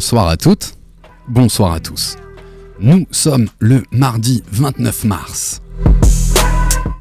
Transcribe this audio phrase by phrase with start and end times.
[0.00, 0.78] Bonsoir à toutes,
[1.28, 2.16] bonsoir à tous.
[2.80, 5.60] Nous sommes le mardi 29 mars.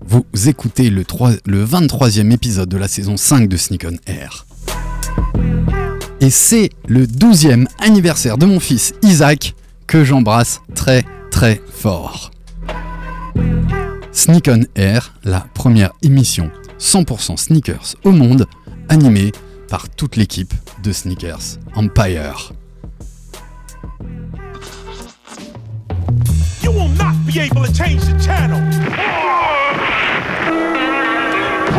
[0.01, 4.45] Vous écoutez le, 3 le 23e épisode de la saison 5 de Sneak on Air.
[6.19, 9.55] Et c'est le 12e anniversaire de mon fils Isaac
[9.87, 12.31] que j'embrasse très très fort.
[14.11, 18.45] Sneak on Air, la première émission 100% sneakers au monde,
[18.89, 19.31] animée
[19.69, 22.51] par toute l'équipe de Sneakers Empire.
[26.69, 28.61] You will not be able to change the channel.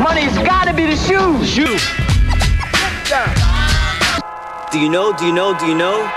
[0.03, 1.57] Money's gotta be the shoes.
[1.57, 1.79] You.
[4.73, 5.12] Do you know?
[5.17, 5.57] Do you know?
[5.57, 6.11] Do you know?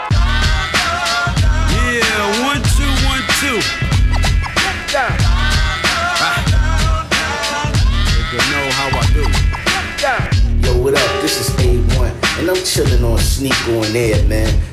[1.69, 3.61] Yeah, one, two, one, two.
[8.31, 9.21] You know how I do.
[10.65, 11.21] Yo, what up?
[11.21, 14.72] This is A1, and I'm chilling on Sneak on Air, man.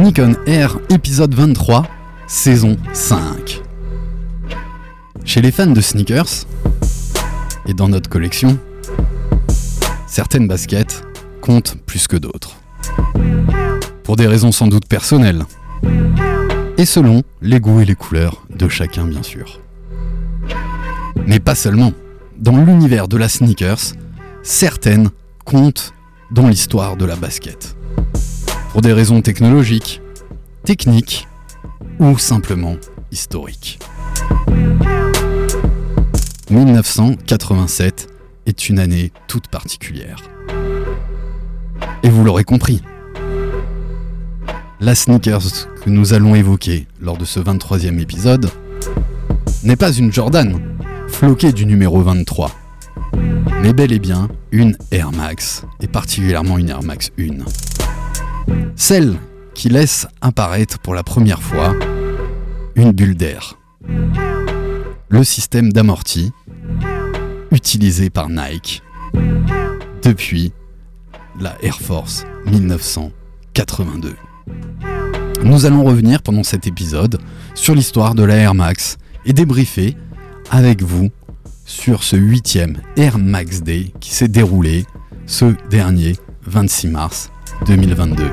[0.00, 1.86] Sneak on Air épisode 23,
[2.26, 3.60] saison 5.
[5.26, 6.46] Chez les fans de sneakers,
[7.66, 8.58] et dans notre collection,
[10.06, 11.04] certaines baskets
[11.42, 12.56] comptent plus que d'autres.
[14.02, 15.44] Pour des raisons sans doute personnelles,
[16.78, 19.60] et selon les goûts et les couleurs de chacun bien sûr.
[21.26, 21.92] Mais pas seulement.
[22.38, 23.92] Dans l'univers de la sneakers,
[24.42, 25.10] certaines
[25.44, 25.92] comptent
[26.30, 27.76] dans l'histoire de la basket
[28.72, 30.00] pour des raisons technologiques,
[30.64, 31.26] techniques
[31.98, 32.76] ou simplement
[33.10, 33.80] historiques.
[36.50, 38.08] 1987
[38.46, 40.22] est une année toute particulière.
[42.02, 42.82] Et vous l'aurez compris,
[44.80, 48.50] la sneakers que nous allons évoquer lors de ce 23e épisode
[49.62, 50.60] n'est pas une Jordan,
[51.08, 52.50] floquée du numéro 23,
[53.62, 57.69] mais bel et bien une Air Max, et particulièrement une Air Max 1.
[58.76, 59.16] Celle
[59.54, 61.74] qui laisse apparaître pour la première fois
[62.74, 63.58] une bulle d'air.
[65.08, 66.32] Le système d'amorti
[67.50, 68.82] utilisé par Nike
[70.02, 70.52] depuis
[71.40, 74.16] la Air Force 1982.
[75.42, 77.18] Nous allons revenir pendant cet épisode
[77.54, 79.96] sur l'histoire de la Air Max et débriefer
[80.50, 81.10] avec vous
[81.64, 84.84] sur ce huitième Air Max Day qui s'est déroulé
[85.26, 87.30] ce dernier 26 mars
[87.66, 88.24] 2022.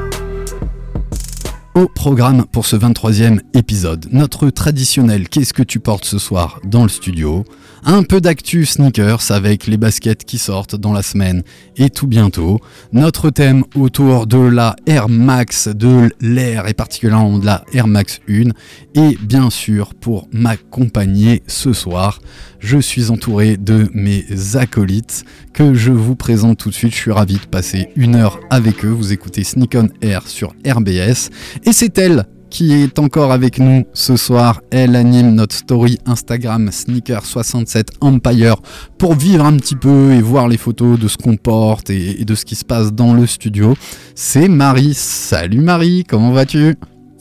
[1.76, 6.60] Au programme pour ce 23e épisode, notre traditionnel Qu'est-ce que tu portes ce soir?
[6.64, 7.46] dans le studio
[7.86, 11.44] Un peu d'actu sneakers avec les baskets qui sortent dans la semaine
[11.78, 12.60] et tout bientôt.
[12.92, 18.20] Notre thème autour de la Air Max, de l'air et particulièrement de la Air Max
[18.30, 18.50] 1.
[18.96, 22.20] Et bien sûr, pour m'accompagner ce soir,
[22.60, 25.24] je suis entouré de mes acolytes
[25.54, 26.94] que je vous présente tout de suite.
[26.94, 28.90] Je suis ravi de passer une heure avec eux.
[28.90, 31.30] Vous écoutez Sneak on Air sur RBS.
[31.66, 32.26] Et c'est elle
[32.58, 34.64] qui est encore avec nous ce soir.
[34.72, 38.56] Elle anime notre story Instagram Sneaker67 Empire
[38.98, 42.26] pour vivre un petit peu et voir les photos de ce qu'on porte et, et
[42.26, 43.76] de ce qui se passe dans le studio.
[44.16, 44.96] C'est Marie.
[44.96, 46.74] Salut Marie, comment vas-tu?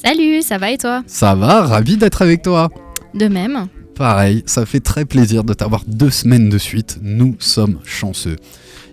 [0.02, 1.02] Salut, ça va et toi?
[1.06, 2.70] Ça va, ravi d'être avec toi.
[3.12, 3.66] De même.
[3.94, 6.98] Pareil, ça fait très plaisir de t'avoir deux semaines de suite.
[7.02, 8.36] Nous sommes chanceux.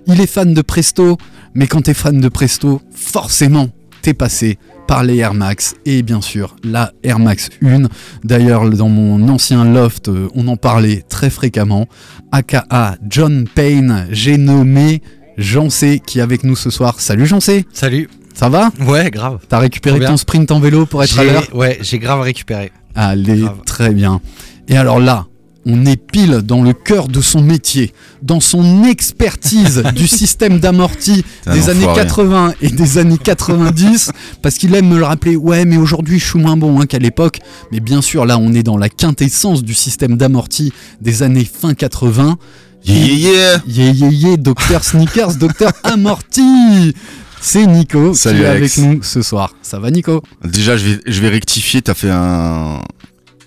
[0.07, 1.17] Il est fan de Presto,
[1.53, 3.69] mais quand t'es fan de Presto, forcément,
[4.03, 7.84] t'es passé par les Air Max et bien sûr la Air Max 1.
[8.24, 11.88] D'ailleurs, dans mon ancien loft, euh, on en parlait très fréquemment.
[12.34, 15.02] AKA John Payne, j'ai nommé
[15.38, 17.00] Jean C qui est avec nous ce soir.
[17.00, 18.09] Salut Jean C, Salut.
[18.34, 18.72] ça va?
[18.85, 19.40] Ouais, grave.
[19.47, 21.47] T'as récupéré ton sprint en vélo pour être à l'heure?
[21.56, 22.72] Ouais, j'ai grave récupéré.
[22.96, 23.61] Allez, Grave.
[23.66, 24.20] très bien.
[24.67, 25.26] Et alors là,
[25.65, 31.23] on est pile dans le cœur de son métier, dans son expertise du système d'amorti
[31.47, 32.01] des années enfoiré.
[32.03, 34.11] 80 et des années 90,
[34.41, 36.99] parce qu'il aime me le rappeler, ouais, mais aujourd'hui je suis moins bon hein, qu'à
[36.99, 37.39] l'époque.
[37.71, 41.73] Mais bien sûr, là, on est dans la quintessence du système d'amorti des années fin
[41.73, 42.37] 80.
[42.85, 43.61] Yeah, yeah, yeah.
[43.65, 46.93] Yeah, yeah, yeah, docteur Sneakers, docteur Amorti
[47.39, 48.77] C'est Nico Salut, qui est Alex.
[48.77, 49.55] avec nous ce soir.
[49.61, 50.21] Ça va Nico?
[50.43, 51.81] Déjà, je vais, je vais rectifier.
[51.81, 52.81] T'as fait un,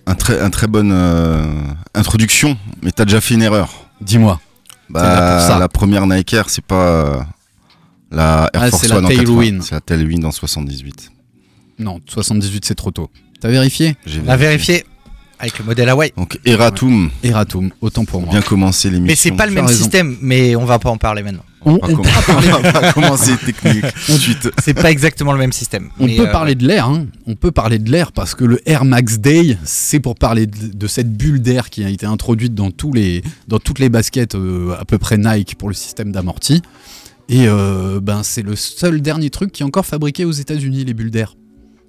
[0.06, 1.44] un très, un très bonne euh,
[1.94, 3.88] introduction, mais t'as déjà fait une erreur.
[4.00, 4.41] Dis-moi.
[4.88, 5.58] Bah, ça.
[5.58, 7.20] la première Nike Air, c'est pas euh,
[8.11, 9.62] la Air Ah, Force c'est la One en 80, Tailwind.
[9.62, 11.11] C'est la Tailwind en 78.
[11.79, 13.11] Non, 78 c'est trop tôt.
[13.41, 14.87] T'as vérifié J'ai a vérifié
[15.38, 16.12] avec le modèle Hawaii.
[16.17, 18.31] Donc Eratum, Eratum, autant pour moi.
[18.31, 19.06] bien commencer l'émission.
[19.09, 19.82] Mais c'est pas le même raison.
[19.82, 21.44] système, mais on va pas en parler maintenant.
[21.66, 22.06] On, On va, on com-
[22.38, 23.84] on va pas commencer technique.
[24.62, 25.90] C'est pas exactement le même système.
[25.98, 27.06] On mais, peut euh, parler de l'air, hein.
[27.26, 30.68] on peut parler de l'air parce que le Air Max Day, c'est pour parler de,
[30.72, 34.36] de cette bulle d'air qui a été introduite dans, tous les, dans toutes les baskets
[34.36, 36.62] euh, à peu près Nike pour le système d'amorti.
[37.28, 40.94] Et euh, ben, c'est le seul dernier truc qui est encore fabriqué aux États-Unis, les
[40.94, 41.34] bulles d'air.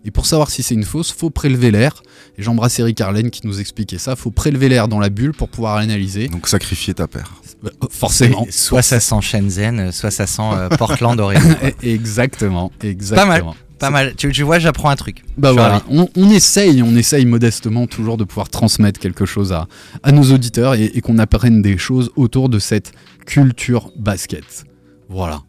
[0.08, 2.02] Et pour savoir si c'est une fausse, faut prélever l'air.
[2.38, 4.16] Et j'embrasse Eric Arlen qui nous expliquait ça.
[4.16, 6.30] Faut prélever l'air dans la bulle pour pouvoir l'analyser.
[6.30, 7.34] Donc sacrifier ta paire.
[7.66, 8.48] Euh, Forcément.
[8.50, 11.56] Soit ça sent Shenzhen, soit ça sent euh, Portland, Oregon.
[11.84, 13.54] Exactement, exactement.
[13.80, 14.16] Pas mal.
[14.16, 15.24] Tu, tu vois, j'apprends un truc.
[15.38, 19.68] Bah voilà, on, on essaye, on essaye modestement toujours de pouvoir transmettre quelque chose à,
[20.04, 22.94] à nos auditeurs et, et qu'on apprenne des choses autour de cette
[23.26, 24.64] culture basket.
[25.10, 25.42] Voilà.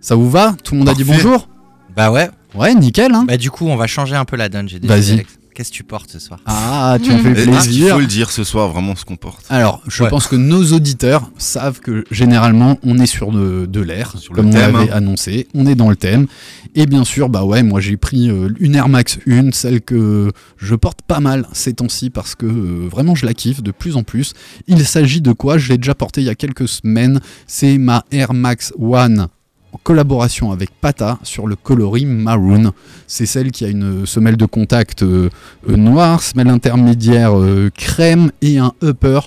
[0.00, 0.56] Ça vous va?
[0.64, 1.48] Tout le monde a dit bonjour?
[1.94, 2.30] Bah ouais.
[2.54, 3.12] Ouais, nickel.
[3.14, 4.68] Hein Bah du coup, on va changer un peu la donne.
[4.68, 5.24] J'ai Vas-y.
[5.54, 6.38] Qu'est-ce que tu portes ce soir?
[6.46, 7.94] Ah, tu me fais ah, Il plaisir.
[7.94, 9.44] faut le dire ce soir, vraiment ce qu'on porte?
[9.50, 10.08] Alors, je Ouais.
[10.08, 14.36] pense que nos auditeurs savent que généralement on est sur de, de l'air, Sur le
[14.36, 14.94] comme on thème, l'avait hein.
[14.98, 15.48] annoncé.
[15.54, 16.28] On est dans le thème.
[16.76, 20.30] Et bien sûr, bah ouais, moi j'ai pris euh, une Air Max 1, celle que
[20.58, 23.96] je porte pas mal ces temps-ci parce que euh, vraiment je la kiffe de plus
[23.96, 24.34] en plus.
[24.68, 25.58] Il s'agit de quoi?
[25.58, 27.18] Je l'ai déjà portée il y a quelques semaines.
[27.48, 29.26] C'est ma Air Max One
[29.72, 32.72] en collaboration avec Pata sur le coloris maroon.
[33.06, 35.28] C'est celle qui a une semelle de contact euh,
[35.68, 39.20] euh, noire, semelle intermédiaire euh, crème et un upper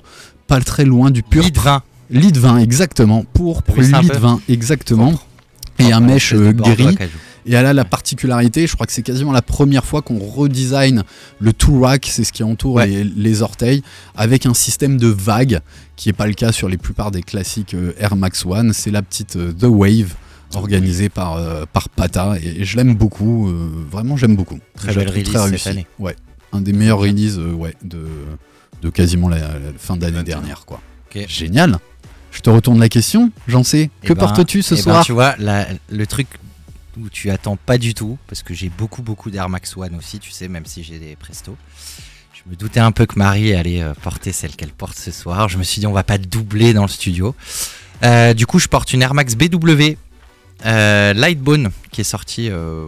[0.47, 1.43] pas très loin du pur.
[1.43, 1.83] Lead 20.
[2.09, 3.23] Lead 20, exactement.
[3.33, 5.13] Pourpre, 20, exactement.
[5.79, 7.17] Et un mèche acajou.
[7.45, 11.03] Et elle a la particularité, je crois que c'est quasiment la première fois qu'on redesign
[11.39, 12.85] le two rack, c'est ce qui entoure Ouais.
[12.85, 13.81] les, les orteils,
[14.15, 15.59] avec un système de vague,
[15.95, 18.73] qui n'est pas le cas sur les plupart des classiques Air Max One.
[18.73, 20.13] C'est la petite The Wave,
[20.55, 24.59] organisée par, euh, par Pata, et, et je l'aime beaucoup, euh, vraiment j'aime beaucoup.
[24.75, 25.87] Très Je belle release très cette année.
[25.99, 26.15] Ouais,
[26.53, 28.05] un des meilleurs releases euh, ouais, de,
[28.81, 30.65] de quasiment la, la fin d'année dernière.
[30.65, 30.81] quoi.
[31.27, 31.77] Génial
[32.31, 33.89] Je te retourne la question, j'en sais.
[34.03, 35.05] Eh Que ben- portes-tu ce eh ben, soir?
[35.05, 36.27] Tu vois, la- le truc
[36.99, 40.19] où tu attends pas du tout, parce que j'ai beaucoup, beaucoup d'Air Max One aussi,
[40.19, 41.55] tu sais, même si j'ai des Presto.
[42.33, 45.47] Je me doutais un peu que Marie allait porter celle qu'elle porte ce soir.
[45.47, 47.35] Je me suis dit, on va pas doubler dans le studio.
[48.03, 49.95] Euh, du coup, je porte une Air Max BW
[50.65, 52.49] euh, Lightbone qui est sortie.
[52.49, 52.85] euh,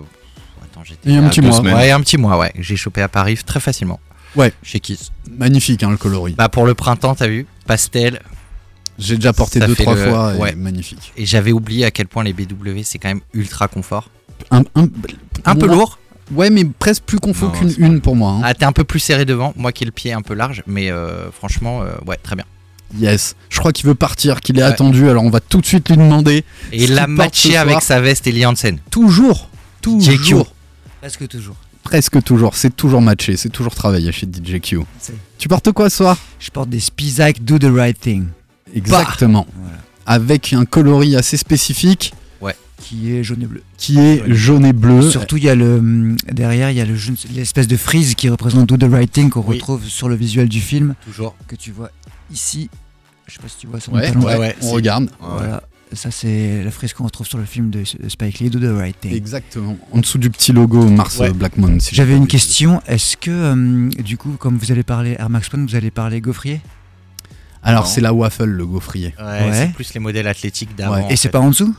[0.63, 1.59] Attends, j'étais Il y a un petit mois.
[1.61, 2.51] Ouais, un petit mois, ouais.
[2.59, 3.99] J'ai chopé à Paris très facilement.
[4.35, 4.51] Ouais.
[4.63, 5.11] Chez Kiss.
[5.37, 6.33] Magnifique hein, le coloris.
[6.33, 8.19] Bah, pour le printemps, t'as vu Pastel.
[8.99, 10.55] J'ai déjà porté ça deux trois le- fois, et ouais.
[10.55, 11.13] magnifique.
[11.17, 14.09] Et j'avais oublié à quel point les BW, c'est quand même ultra confort.
[14.51, 14.87] Un, un-
[15.45, 15.99] Un peu moi- lourd.
[16.31, 18.31] Ouais, mais presque plus confort qu'une une pour moi.
[18.31, 18.41] hein.
[18.43, 19.53] Ah, t'es un peu plus serré devant.
[19.57, 22.45] Moi qui ai le pied un peu large, mais euh, franchement, ouais, très bien.
[22.99, 23.35] Yes.
[23.49, 24.67] Je crois qu'il veut partir, qu'il est Ouais.
[24.69, 26.43] attendu, alors on va tout de suite lui demander.
[26.71, 28.77] Et il l'a matché avec sa veste Eli Hansen.
[28.91, 29.49] Toujours,
[29.83, 30.17] JQ.
[30.17, 30.53] toujours,
[31.01, 31.55] Presque toujours.
[31.83, 34.79] presque toujours, c'est toujours matché, c'est toujours travaillé chez DJQ.
[35.37, 36.17] Tu portes quoi ce soir?
[36.39, 38.27] Je porte des Spizak Do the Right Thing,
[38.75, 39.45] Exactement.
[39.61, 39.77] Voilà.
[40.05, 42.13] Avec un coloris assez spécifique
[42.79, 43.63] qui est jaune et bleu.
[43.77, 44.33] qui est Ouais.
[44.33, 45.09] jaune et bleu.
[45.09, 46.95] Surtout, il y a le hum, derrière, il y a le
[47.33, 49.55] l'espèce de frise qui représente Do the Right Thing qu'on Oui.
[49.55, 51.33] retrouve sur le visuel du film Toujours.
[51.47, 51.91] que tu vois
[52.29, 52.69] ici.
[53.33, 54.11] Je sais pas si tu vois sur Ouais,
[54.61, 55.09] on regarde.
[55.19, 55.63] Voilà.
[55.93, 58.99] Ça, c'est la frise qu'on retrouve sur le film de Spike Lee, Do the Right
[58.99, 59.13] Thing.
[59.13, 59.75] Exactement.
[59.91, 61.29] En dessous du petit logo Mars Ouais.
[61.29, 61.79] euh, Blackmon.
[61.79, 62.81] si J'avais une question.
[62.87, 66.21] Est-ce que, hum, du coup, comme vous allez parler Air Max One, vous allez parler
[66.21, 66.61] gaufrier?
[67.63, 67.89] Alors Non.
[67.89, 69.13] c'est la waffle, le gaufrier.
[69.19, 69.49] Ouais, Ouais.
[69.53, 71.07] c'est plus les modèles athlétiques d'avant.
[71.09, 71.73] Et c'est pas en dessous?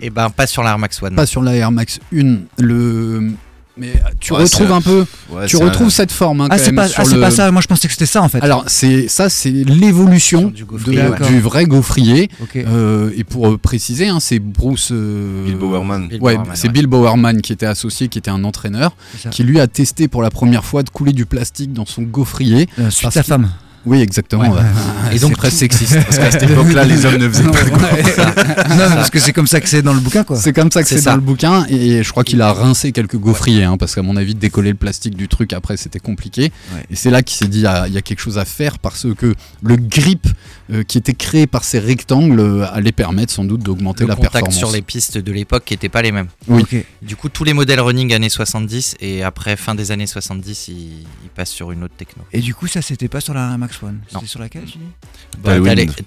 [0.00, 1.14] Et ben pas sur l'Air Max One.
[1.16, 2.36] Pas sur la Air Max 1.
[2.58, 3.32] Le...
[3.76, 6.42] Mais tu Ouais, retrouves un peu, Ouais, tu retrouves un- cette forme.
[6.42, 7.50] hein, Ah, quand c'est pas, ah, le- pas ça.
[7.50, 8.40] Moi, je pensais que c'était ça en fait.
[8.40, 11.38] Alors c'est ça, c'est l'évolution du ouais.
[11.40, 12.30] vrai gaufrier.
[12.56, 14.90] Euh, et pour euh, préciser, hein, c'est Bruce.
[14.92, 16.06] euh, Bill Bowerman.
[16.08, 16.72] Bill Ouais, c'est ouais.
[16.72, 18.96] Bill Bowerman qui était associé, qui était un entraîneur,
[19.32, 22.68] qui lui a testé pour la première fois de couler du plastique dans son gaufrier.
[22.78, 23.50] Euh, suite sa femme.
[23.86, 24.44] Oui, exactement.
[24.44, 24.60] Ouais.
[24.60, 24.64] ouais.
[25.16, 25.94] Et donc, très sexiste.
[26.04, 27.70] Parce qu'à cette époque-là, les hommes ne faisaient pas de
[28.74, 30.36] non, parce que c'est comme ça que c'est dans le bouquin, quoi.
[30.36, 33.16] C'est comme ça que C'est dans le bouquin et je crois qu'il a rincé quelques
[33.16, 36.52] gaufriers hein, parce qu'à mon avis de décoller le plastique du truc après c'était compliqué
[36.74, 36.82] Ouais.
[36.90, 39.06] et c'est là qu'il s'est dit ah, il y a quelque chose à faire parce
[39.16, 40.26] que le grip
[40.72, 44.32] euh, qui était créé par ces rectangles euh, allait permettre sans doute d'augmenter la contact
[44.32, 44.56] performance.
[44.58, 46.28] sur les pistes de l'époque qui n'étaient pas les mêmes.
[46.48, 46.64] Oui.
[47.02, 50.72] Du coup, tous les modèles running années 70 et après fin des années 70, ils,
[51.24, 52.22] ils passent sur une autre techno.
[52.32, 54.00] Et du coup, ça, c'était pas sur la Air Max One.
[54.08, 54.84] C'était sur laquelle, tu dis
[55.38, 55.52] Bah,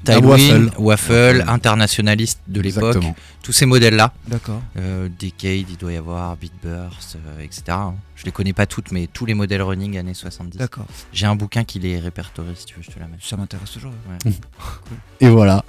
[0.04, 0.26] Tailwind.
[0.26, 0.72] Waffle.
[0.78, 3.04] Waffle, Internationaliste de l'époque,
[3.44, 4.14] tous ces modèles-là.
[4.28, 4.62] D'accord.
[4.78, 7.64] Euh, Decade, il doit y avoir, Beatburst, euh, etc.
[7.70, 7.96] hein.
[8.16, 10.58] Je les connais pas toutes, mais tous les modèles running années 70.
[10.58, 10.86] D'accord.
[11.14, 13.18] J'ai un bouquin qui les répertorie, si tu veux, je te la mets.
[13.22, 13.92] Ça m'intéresse toujours.
[14.10, 14.32] Ouais.
[15.20, 15.64] Et voilà.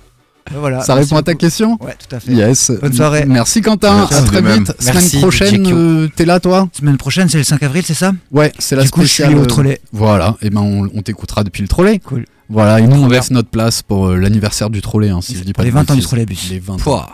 [0.55, 0.81] Voilà.
[0.83, 2.33] Ça répond à ta question Ouais, tout à fait.
[2.33, 2.71] Yes.
[2.81, 3.25] Bonne soirée.
[3.26, 3.97] Merci Quentin.
[3.99, 4.59] Merci à très même.
[4.64, 4.75] vite.
[4.85, 8.12] Merci, Semaine prochaine, euh, t'es là toi Semaine prochaine, c'est le 5 avril, c'est ça
[8.31, 9.81] Ouais, c'est la Du coup, je suis au euh, trolley.
[9.93, 11.99] Voilà, et ben on, on t'écoutera depuis le trolley.
[12.00, 12.25] Cool.
[12.50, 15.43] Voilà, et nous on laisse notre place pour euh, l'anniversaire du trolley, hein, si je
[15.45, 16.49] dis pas les de 20 ans du trolleybus.
[16.50, 17.07] Les 20 ans.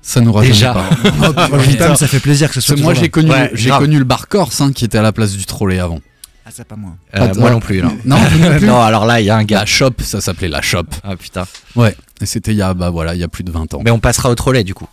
[0.00, 0.72] Ça nous Déjà.
[0.72, 1.48] rajeunit pas.
[1.48, 3.70] Moi, putain, ça fait plaisir que ce soit Parce que moi j'ai connu, Ouais, j'ai
[3.70, 5.98] connu le bar Corse hein, qui était à la place du trolley avant.
[6.46, 6.92] Ah, ça pas moi.
[7.14, 7.90] Euh, Pas moi non plus, là.
[8.06, 9.58] Non, vous non plus non, alors là, il y a un gars.
[9.58, 10.84] La shop, ça s'appelait la shop.
[11.04, 11.44] Ah putain.
[11.76, 13.80] Ouais, et c'était il y a bah voilà, il y a plus de 20 ans.
[13.84, 14.88] Mais on passera au trolley du coup.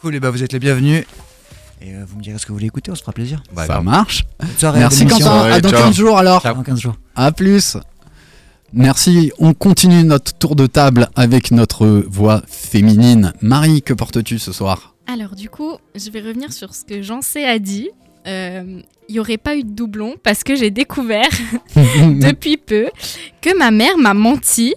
[0.00, 1.04] Cool, et bah vous êtes les bienvenus.
[1.82, 3.42] Et euh, vous me direz ce que vous voulez écouter, on se fera plaisir.
[3.54, 4.24] Bah, ça marche.
[4.58, 5.06] Soirée, Merci.
[5.06, 5.82] Quentin, à dans ciao.
[5.84, 6.42] 15 jours alors.
[6.42, 6.54] Ciao.
[6.54, 6.94] Dans 15 jours.
[7.14, 7.76] À plus.
[8.72, 9.32] Merci.
[9.38, 13.32] On continue notre tour de table avec notre voix féminine.
[13.40, 14.94] Marie, que portes-tu ce soir?
[15.06, 17.88] Alors du coup, je vais revenir sur ce que Jean-C a dit.
[18.26, 21.28] Euh, Il n'y aurait pas eu de doublon parce que j'ai découvert
[21.74, 22.90] depuis peu
[23.40, 24.74] que ma mère m'a menti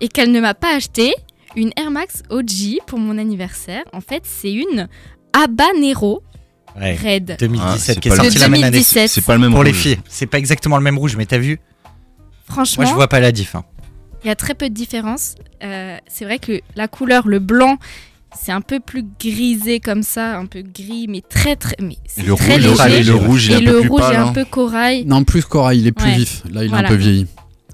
[0.00, 1.14] et qu'elle ne m'a pas acheté
[1.56, 3.82] une Air Max OG pour mon anniversaire.
[3.92, 4.88] En fait, c'est une
[5.32, 6.22] Habanero
[6.78, 6.94] Ouais.
[6.94, 7.36] Red.
[7.38, 8.70] 2017 Ah, c'est qui est pas le- sorti De la même année.
[8.72, 9.08] 2017.
[9.10, 11.38] C'est pas le même Pour les filles, c'est pas exactement le même rouge, mais t'as
[11.38, 11.58] vu?
[12.44, 13.54] Franchement, Moi je vois pas la diff.
[13.54, 13.64] hein.
[14.24, 15.36] il y a très peu de différence.
[15.62, 17.78] Euh, c'est vrai que la couleur, le blanc,
[18.38, 22.34] c'est un peu plus grisé comme ça, un peu gris, mais très très, mais le
[22.34, 23.04] très rouge, léger.
[23.04, 24.12] le rouge, il est Et un le peu plus rouge pâle.
[24.14, 24.32] est un hein.
[24.34, 26.16] peu corail, Non, plus Cora, il est plus Ouais.
[26.16, 26.42] vif.
[26.52, 27.26] Là, il est un peu vieilli.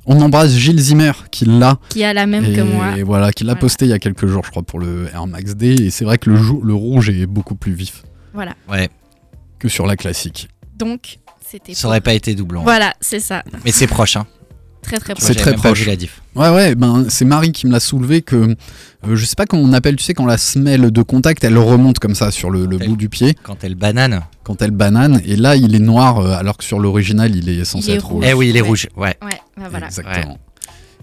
[0.07, 2.95] On embrasse Gilles Zimmer qui l'a qui a la même et que moi.
[3.05, 3.61] voilà, qui l'a Voilà.
[3.61, 5.75] posté il y a quelques jours, je crois, pour le Air Max D.
[5.85, 8.03] Et c'est vrai que le rouge est beaucoup plus vif
[8.35, 8.55] Voilà.
[8.69, 8.89] Ouais,
[9.59, 10.49] que sur la classique.
[10.77, 11.75] Donc, c'était.
[11.75, 12.63] ça aurait pas été doublon.
[12.63, 13.45] Voilà, c'est ça.
[13.65, 14.27] Mais c'est proche, hein.
[14.83, 15.25] Très très proche.
[15.27, 15.87] C'est très proche.
[15.87, 16.21] la diff.
[16.35, 18.55] Ouais, ouais, ben c'est Marie qui me l'a soulevé que euh,
[19.15, 21.99] je sais pas comment on appelle, tu sais, quand la semelle de contact elle remonte
[22.01, 24.23] comme ça sur le, le Elle- bout du pied Quand elle banane.
[24.43, 25.21] quand elle banane.
[25.25, 27.97] Et là, il est noir euh, alors que sur l'original, il est censé Il est
[27.97, 28.25] être rouge.
[28.25, 28.27] rouge.
[28.29, 28.69] Eh oui, il est Ouais.
[28.69, 28.89] rouge.
[28.97, 29.17] Ouais.
[29.23, 29.87] Ouais, bah voilà.
[29.87, 30.39] Exactement.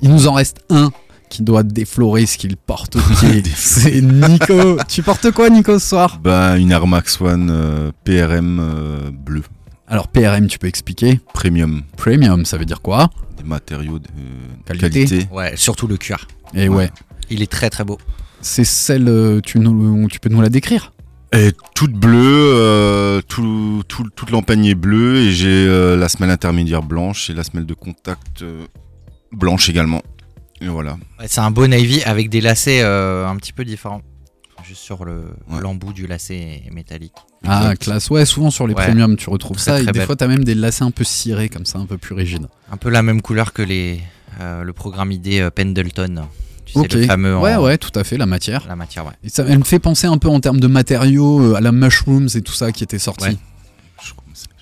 [0.01, 0.91] Il nous en reste un
[1.29, 3.43] qui doit déflorer ce qu'il porte au pied.
[3.55, 4.77] c'est Nico.
[4.87, 6.19] tu portes quoi, Nico, ce soir?
[6.23, 9.43] Bah, une Air Max One euh, PRM euh, bleu,
[9.89, 13.09] Alors, PRM, tu peux expliquer premium, Premium, ça veut dire quoi?
[13.37, 14.07] Des matériaux de
[14.65, 15.05] Qualité.
[15.05, 15.27] qualité.
[15.33, 16.27] Ouais, surtout le cuir.
[16.53, 16.89] Et ouais,
[17.29, 17.97] Il est très très beau.
[18.41, 20.93] c'est celle, euh, tu, nous, tu peux nous la décrire?
[21.33, 26.31] Et toute bleue, euh, tout, tout, toute l'empeigne est bleue et j'ai euh, la semelle
[26.31, 28.65] intermédiaire blanche et la semelle de contact euh,
[29.31, 30.01] blanche également.
[30.61, 30.93] Et voilà.
[31.19, 34.01] Ouais, c'est un beau navy avec des lacets euh, un petit peu différents.
[34.69, 35.61] Juste sur le Ouais.
[35.61, 37.13] l'embout du lacet métallique.
[37.47, 37.81] Ah, Exact.
[37.81, 38.09] classe.
[38.11, 38.85] Ouais, souvent sur les Ouais.
[38.85, 39.71] premiums, tu retrouves Très, ça.
[39.73, 40.05] très et des belle.
[40.05, 42.45] fois, t'as même des lacets un peu cirés, comme ça, un peu plus rigides.
[42.71, 43.99] Un peu la même couleur que les
[44.39, 46.27] euh, le programme ID euh, Pendleton.
[46.65, 46.93] Tu sais, ok.
[46.93, 48.63] le fameux en- ouais, ouais, tout à fait, la matière.
[48.67, 49.13] la matière, ouais.
[49.23, 51.71] Et ça, elle me fait penser un peu en termes de matériaux euh, à la
[51.71, 53.25] Mushrooms et tout ça qui était sorti.
[53.29, 53.37] Ouais.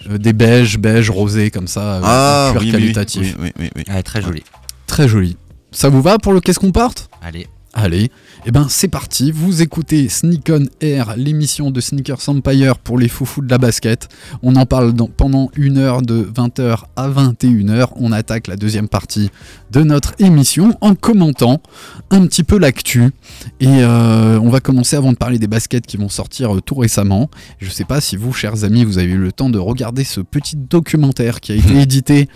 [0.10, 3.36] Euh, des beiges, beiges, rosés, comme ça, euh, Ah, cuir oui, oui, oui, qualitatif.
[3.40, 3.94] oui, oui, oui, oui.
[3.94, 4.44] Ouais, très joli.
[4.88, 5.36] Très joli.
[5.72, 7.10] Ça vous va pour le qu'est-ce qu'on porte?
[7.22, 7.48] Allez.
[7.80, 8.10] Allez,
[8.48, 13.08] eh ben c'est parti, vous écoutez Sneak on Air, l'émission de Sneakers Empire pour les
[13.08, 14.10] foufous de la basket.
[14.42, 17.90] On en parle dans- pendant une heure de 20h à 21h.
[17.98, 19.30] On attaque la deuxième partie
[19.70, 21.62] de notre émission en commentant
[22.10, 23.12] un petit peu l'actu.
[23.60, 26.74] Et euh, on va commencer avant de parler des baskets qui vont sortir euh, tout
[26.76, 27.30] récemment.
[27.60, 30.20] Je sais pas si vous, chers amis, vous avez eu le temps de regarder ce
[30.22, 32.28] petit documentaire qui a été édité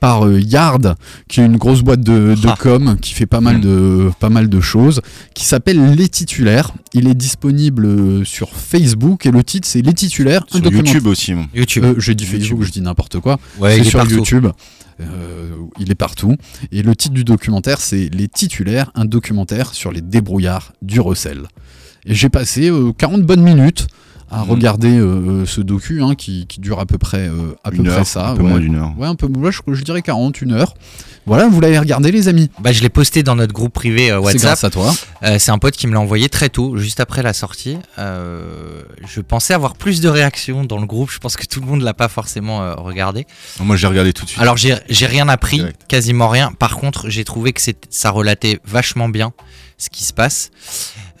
[0.00, 0.96] par euh, Yard,
[1.28, 2.56] qui est une grosse boîte de, de Ah.
[2.58, 5.00] com qui fait pas mal de, pas mal de choses,
[5.34, 6.72] qui s'appelle Les Titulaires.
[6.94, 10.44] Il est disponible euh, sur Facebook et le titre c'est Les Titulaires.
[10.48, 11.34] Sur YouTube aussi.
[11.34, 11.46] mon.
[11.54, 11.84] YouTube.
[11.84, 12.40] Euh, J'ai dit YouTube.
[12.40, 13.38] Facebook, je dis n'importe quoi.
[13.58, 14.14] ouais, c'est il est sur partout.
[14.14, 14.46] YouTube.
[15.00, 16.34] Euh, il est partout.
[16.72, 21.44] Et le titre du documentaire, c'est Les Titulaires, un documentaire sur les débrouillards du recel.
[22.06, 23.86] Et j'ai passé euh, 40 bonnes minutes
[24.30, 24.50] à Mhm.
[24.50, 27.84] regarder euh, ce docu hein, qui, qui dure à peu près, euh, à peu Une
[27.84, 28.28] près heure, ça.
[28.30, 28.48] un peu ouais.
[28.50, 28.92] moins d'une heure.
[28.96, 30.74] Ouais, un peu, ouais, je, je dirais 40, une heure.
[31.26, 32.50] Voilà, vous l'avez regardé, les amis.
[32.60, 34.40] Bah, je l'ai posté dans notre groupe privé euh, C'est WhatsApp.
[34.42, 34.92] grâce à toi.
[35.22, 37.76] Euh, c'est un pote qui me l'a envoyé très tôt, juste après la sortie.
[37.98, 41.10] Euh, je pensais avoir plus de réactions dans le groupe.
[41.10, 43.26] Je pense que tout le monde l'a pas forcément euh, regardé.
[43.60, 44.40] Moi, j'ai regardé tout de suite.
[44.42, 45.82] Alors j'ai rien appris, Direct.
[45.88, 46.52] quasiment rien.
[46.58, 49.32] Par contre, j'ai trouvé que c'est- ça relatait vachement bien
[49.78, 50.50] ce qui se passe.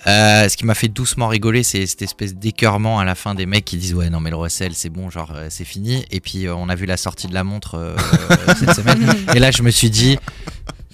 [0.06, 3.44] Euh, ce qui m'a fait doucement rigoler, c'est cette espèce d'écœurement à la fin des
[3.44, 6.04] mecs qui disent ouais non mais le recel c'est bon genre euh, c'est fini.
[6.10, 7.96] Et puis euh, on a vu la sortie de la montre
[8.58, 9.06] cette semaine.
[9.34, 10.18] Et là je me suis dit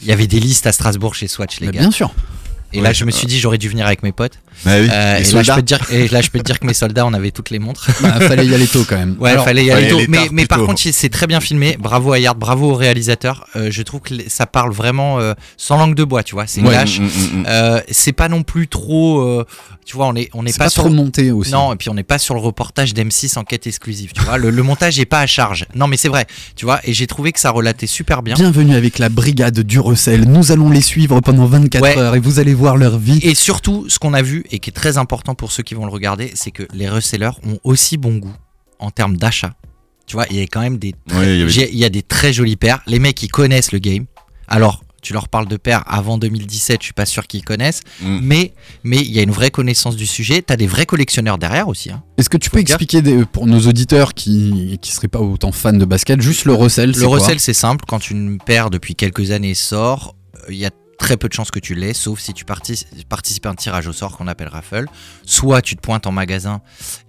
[0.02, 1.80] il y avait des listes à Strasbourg chez Swatch les Mais gars.
[1.80, 2.12] bien sûr.
[2.76, 4.38] Et là je me suis dit j'aurais dû venir avec mes potes.
[4.64, 6.58] Bah oui, Euh, et, là, je peux te dire, et là je peux te dire
[6.58, 7.90] que mes soldats on avait toutes les montres.
[8.00, 9.14] Bah, fallait y aller tôt quand même.
[9.20, 10.00] Ouais, Alors, fallait y aller tôt.
[10.32, 11.76] Mais, par contre, c'est très bien filmé.
[11.78, 13.46] Bravo à Yard, bravo au réalisateur.
[13.56, 16.46] Euh, je trouve que ça parle vraiment euh, sans langue de bois, tu vois.
[16.46, 16.72] C'est Ouais.
[16.72, 17.00] lâche.
[17.00, 17.80] Mm, mm, mm.
[17.90, 19.44] C'est pas non plus trop.
[19.84, 20.82] tu vois, on est, on n'est pas, pas, sur.
[20.84, 21.52] trop monté aussi.
[21.52, 24.38] Non, et puis on n'est pas sur le reportage d'M6 enquête exclusive, tu vois.
[24.38, 25.66] Le, le montage est pas à charge.
[25.74, 26.80] Non, mais c'est vrai, tu vois.
[26.84, 28.34] Et j'ai trouvé que ça relatait super bien.
[28.34, 30.22] Bienvenue avec la brigade du recel.
[30.24, 31.98] Nous allons les suivre pendant 24 Ouais.
[31.98, 33.18] heures et vous allez voir revoir leur vie.
[33.22, 35.86] Et surtout, ce qu'on a vu et qui est très important pour ceux qui vont
[35.86, 38.34] le regarder, c'est que les resellers ont aussi bon goût
[38.78, 39.54] en termes d'achat.
[40.06, 41.78] Tu vois, il y a quand même des très, Ouais, il y avait- j'ai- il
[41.78, 42.80] y a des très jolies paires.
[42.86, 44.06] Les mecs, ils connaissent le game.
[44.48, 47.82] Alors, tu leur parles de paires avant 2017, je suis pas sûr qu'ils connaissent.
[48.02, 48.18] Mm.
[48.22, 50.42] Mais mais il y a une vraie connaissance du sujet.
[50.42, 51.90] T'as des vrais collectionneurs derrière aussi.
[51.92, 52.02] hein.
[52.18, 55.52] Est-ce que tu peux Faut expliquer des- pour nos auditeurs qui qui seraient pas autant
[55.52, 57.84] fans de basket, juste le recel c'est Le recel, c'est simple.
[57.86, 61.50] Quand une paire depuis quelques années sort, euh, il y a très peu de chances
[61.50, 64.48] que tu l'aies, sauf si tu partic- participes à un tirage au sort qu'on appelle
[64.48, 64.86] raffle.
[65.24, 66.60] Soit tu te pointes en magasin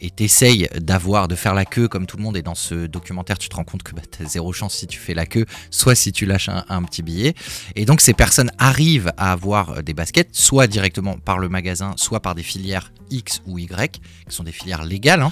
[0.02, 2.38] et t'essayes d'avoir, de faire la queue comme tout le monde.
[2.38, 5.00] Et dans ce documentaire, tu te rends compte que bah, t'as zéro chance si tu
[5.00, 7.34] fais la queue, soit si tu lâches un, petit billet.
[7.76, 12.22] Et donc ces personnes arrivent à avoir des baskets, soit directement par le magasin, soit
[12.22, 14.02] par des filières X ou Y, qui
[14.36, 15.22] sont des filières légales.
[15.22, 15.32] hein.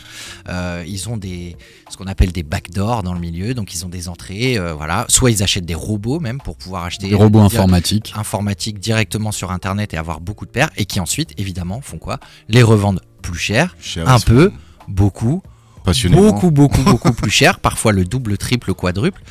[0.50, 1.56] Euh, ils ont des,
[1.90, 5.06] ce qu'on appelle des backdoors dans le milieu, donc ils ont des entrées, euh, voilà.
[5.10, 8.14] Soit ils achètent des robots même pour pouvoir acheter Des robots dire- informatiques.
[8.16, 12.20] informatiques directement sur internet et avoir beaucoup de paires, et qui ensuite évidemment font quoi?
[12.50, 14.52] Les revendent plus cher, Cher, un peu,
[14.88, 15.42] beaucoup,
[15.84, 16.22] Passionnément.
[16.32, 19.22] beaucoup, beaucoup, beaucoup plus cher, parfois le double, triple, quadruple,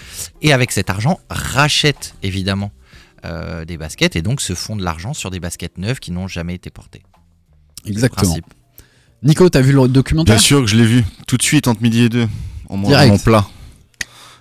[0.42, 2.70] et avec cet argent rachètent évidemment
[3.24, 6.28] euh, des baskets et donc se font de l'argent sur des baskets neuves qui n'ont
[6.28, 7.02] jamais été portées.
[7.86, 8.36] Exactement.
[9.22, 11.82] Nico, t'as vu le documentaire Bien sûr que je l'ai vu, tout de suite entre
[11.82, 12.26] midi et deux,
[12.68, 13.12] en mangeant Direct.
[13.12, 13.46] mon plat.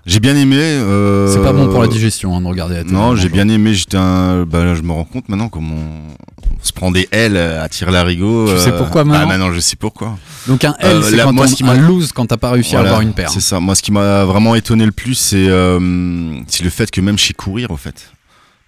[0.05, 0.57] J'ai bien aimé.
[0.59, 2.93] euh, C'est pas bon pour la digestion hein, de regarder la télé.
[2.93, 3.45] Non, j'ai franchement.
[3.45, 3.73] bien aimé.
[3.73, 4.43] J'étais un.
[4.45, 7.91] Bah, là, je me rends compte maintenant comment on se prend des L à tirer
[7.93, 8.49] l'arigot.
[8.53, 10.17] Tu sais pourquoi maintenant Ah, maintenant, je sais pourquoi.
[10.47, 12.51] Donc un L, Euh, c'est moi, on- ce qui un m'a- lose quand t'as pas
[12.51, 13.29] réussi à avoir une paire.
[13.29, 13.61] C'est ça.
[13.61, 17.17] Moi, ce qui m'a vraiment étonné le plus, c'est euh, c'est le fait que même
[17.17, 18.11] chez Courir, au fait,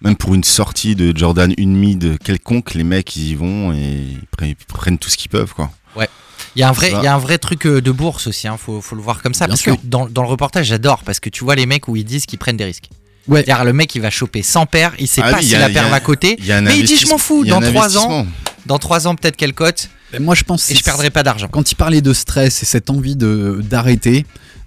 [0.02, 4.06] même pour une sortie de Jordan, une mid quelconque, les mecs, ils y vont et
[4.42, 5.70] ils prennent, tout ce qu'ils peuvent, quoi.
[6.54, 8.48] Il y, a un vrai, il y a un vrai truc euh, de bourse aussi,
[8.48, 9.44] hein, faut, faut le voir comme ça.
[9.44, 9.76] Bien parce sûr.
[9.76, 12.24] que dans, dans le reportage, j'adore, parce que tu vois les mecs où ils disent
[12.24, 12.88] qu'ils prennent des risques.
[13.28, 13.42] Ouais.
[13.44, 15.58] C'est-à-dire, le mec, il va choper 100 paires, il sait Ah pas oui, si a-
[15.58, 17.44] la a- paire va coter, Il y a un mais il dit, je m'en fous,
[17.44, 18.26] dans un 3 ans,
[18.64, 21.48] dans 3 ans, peut-être qu'elle cote, Et moi, je pense et je perdrai pas d'argent.
[21.48, 24.24] quand il parlait de stress et cette envie de d'arrêter,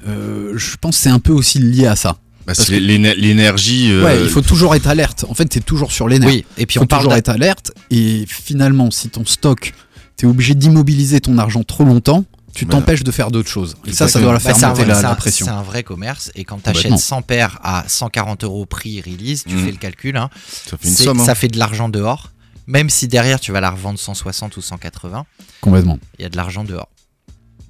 [0.07, 2.17] euh, je pense que c'est un peu aussi lié à ça.
[2.49, 3.91] Bah, c'est l'énergie.
[3.91, 5.25] euh, ouais, il faut toujours être alerte.
[5.29, 6.21] En fait, t'es toujours sur nerfs.
[6.25, 7.71] Oui, et puis on faut parle toujours être alerte.
[7.91, 9.73] Et finalement, si ton stock,
[10.15, 13.75] t'es obligé d'immobiliser ton argent trop longtemps, tu Bah, t'empêches de faire d'autres choses.
[13.85, 15.45] Et ça, ça doit la Bah, faire c'est un monter vrai- la, la pression.
[15.45, 19.43] C'est un vrai commerce, et quand tu achètes 100 paires à 140 euros prix release,
[19.47, 19.65] tu Mm.
[19.65, 20.29] fais le calcul, hein,
[20.65, 21.19] Ça fait une c'est- somme.
[21.19, 21.25] hein.
[21.25, 22.31] ça fait de l'argent dehors.
[22.65, 25.25] Même si derrière tu vas la revendre 160 ou 180,
[25.61, 25.99] Complètement.
[26.17, 26.89] il y a de l'argent dehors.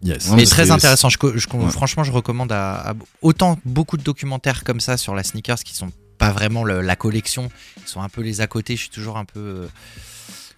[0.04, 0.30] Yes.
[0.32, 1.10] Mais très c'est- intéressant.
[1.10, 1.72] Je, Ouais.
[1.72, 5.76] Franchement, je recommande à, à- autant beaucoup de documentaires comme ça sur la sneakers qui
[5.76, 7.50] sont pas vraiment le- la collection,
[7.86, 8.76] qui sont un peu les à côté.
[8.76, 9.68] Je suis toujours un peu, euh,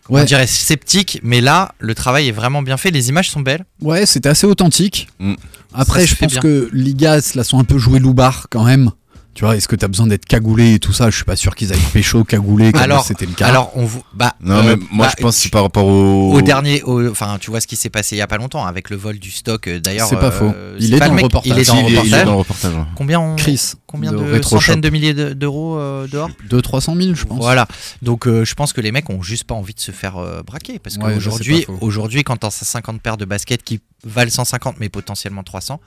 [0.10, 0.22] Ouais.
[0.22, 1.20] on dirait, sceptique.
[1.24, 2.92] Mais là, le travail est vraiment bien fait.
[2.92, 3.66] Les images sont belles.
[3.82, 5.08] Ouais, c'était assez authentique.
[5.20, 5.34] Mm.
[5.74, 6.42] Après, Ça je pense bien.
[6.42, 8.92] que les gars, là, sont un peu joués loubar quand même.
[9.34, 11.10] Tu vois, est-ce que t'as besoin d'être cagoulé et tout ça?
[11.10, 13.48] Je suis pas sûr qu'ils aillent pécho cagoulé comme Alors, c'était le cas.
[13.48, 15.86] alors on vous, bah, Non, euh, mais moi, bah, je pense que c'est par rapport
[15.86, 16.34] au.
[16.34, 18.66] au dernier, au- enfin, tu vois ce qui s'est passé il y a pas longtemps
[18.66, 19.68] avec le vol du stock.
[19.68, 20.54] euh, D'ailleurs, C'est pas euh, faux.
[20.80, 21.50] Il est pas dans le mec- reportage.
[21.54, 22.26] Il est dans le il est reportage.
[22.26, 22.74] dans le reportage.
[22.76, 22.84] ouais.
[22.96, 26.30] Combien on, Chris, combien de de, centaines de milliers de- d'euros euh, dehors?
[26.50, 27.40] 200-300 000, je pense.
[27.40, 27.68] Voilà,
[28.02, 30.44] donc euh, je pense que les mecs ont juste pas envie de se faire euh,
[30.44, 34.90] braquer parce Ouais, qu'aujourd'hui, aujourd'hui, quand t'as 50 paires de baskets qui valent 150 mais
[34.90, 35.80] potentiellement 300,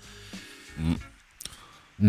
[0.79, 0.95] Mm.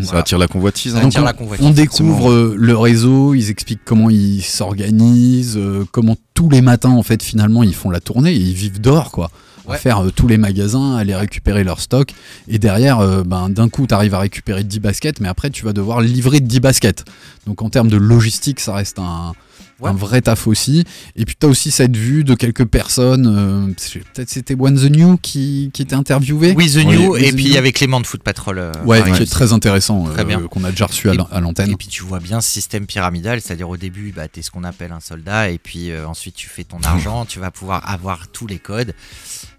[0.02, 0.95] Ça attire la convoitise.
[0.95, 1.02] Hein.
[1.02, 5.58] Donc, attire on, la convoitise, on découvre euh, le réseau, ils expliquent comment ils s'organisent,
[5.58, 8.82] euh, comment tous les matins en fait finalement ils font la tournée, et ils vivent
[8.82, 9.30] d'or quoi.
[9.67, 9.78] À Ouais.
[9.78, 12.10] faire euh, tous les magasins, aller récupérer leur stock
[12.47, 15.65] et derrière euh, ben, d'un coup tu arrives à récupérer 10 baskets mais après tu
[15.65, 17.04] vas devoir livrer 10 baskets.
[17.47, 19.34] Donc en termes de logistique ça reste un,
[19.82, 19.89] Ouais.
[19.89, 20.86] un vrai taf aussi.
[21.17, 24.89] Et puis tu as aussi cette vue de quelques personnes, euh, peut-être c'était One the
[24.89, 26.54] New qui, qui était interviewé.
[26.56, 28.58] Oui, The New, et The puis il y avait Clément de Foot Patrol.
[28.58, 31.71] euh, Ouais, qui est très intéressant, euh, qu'on a déjà reçu à Et- à l'antenne.
[31.71, 34.49] Et puis tu vois bien ce système pyramidal, c'est-à-dire au début, bah, tu es ce
[34.51, 38.30] qu'on appelle un soldat, et puis ensuite tu fais ton argent, tu vas pouvoir avoir
[38.30, 38.93] tous les codes.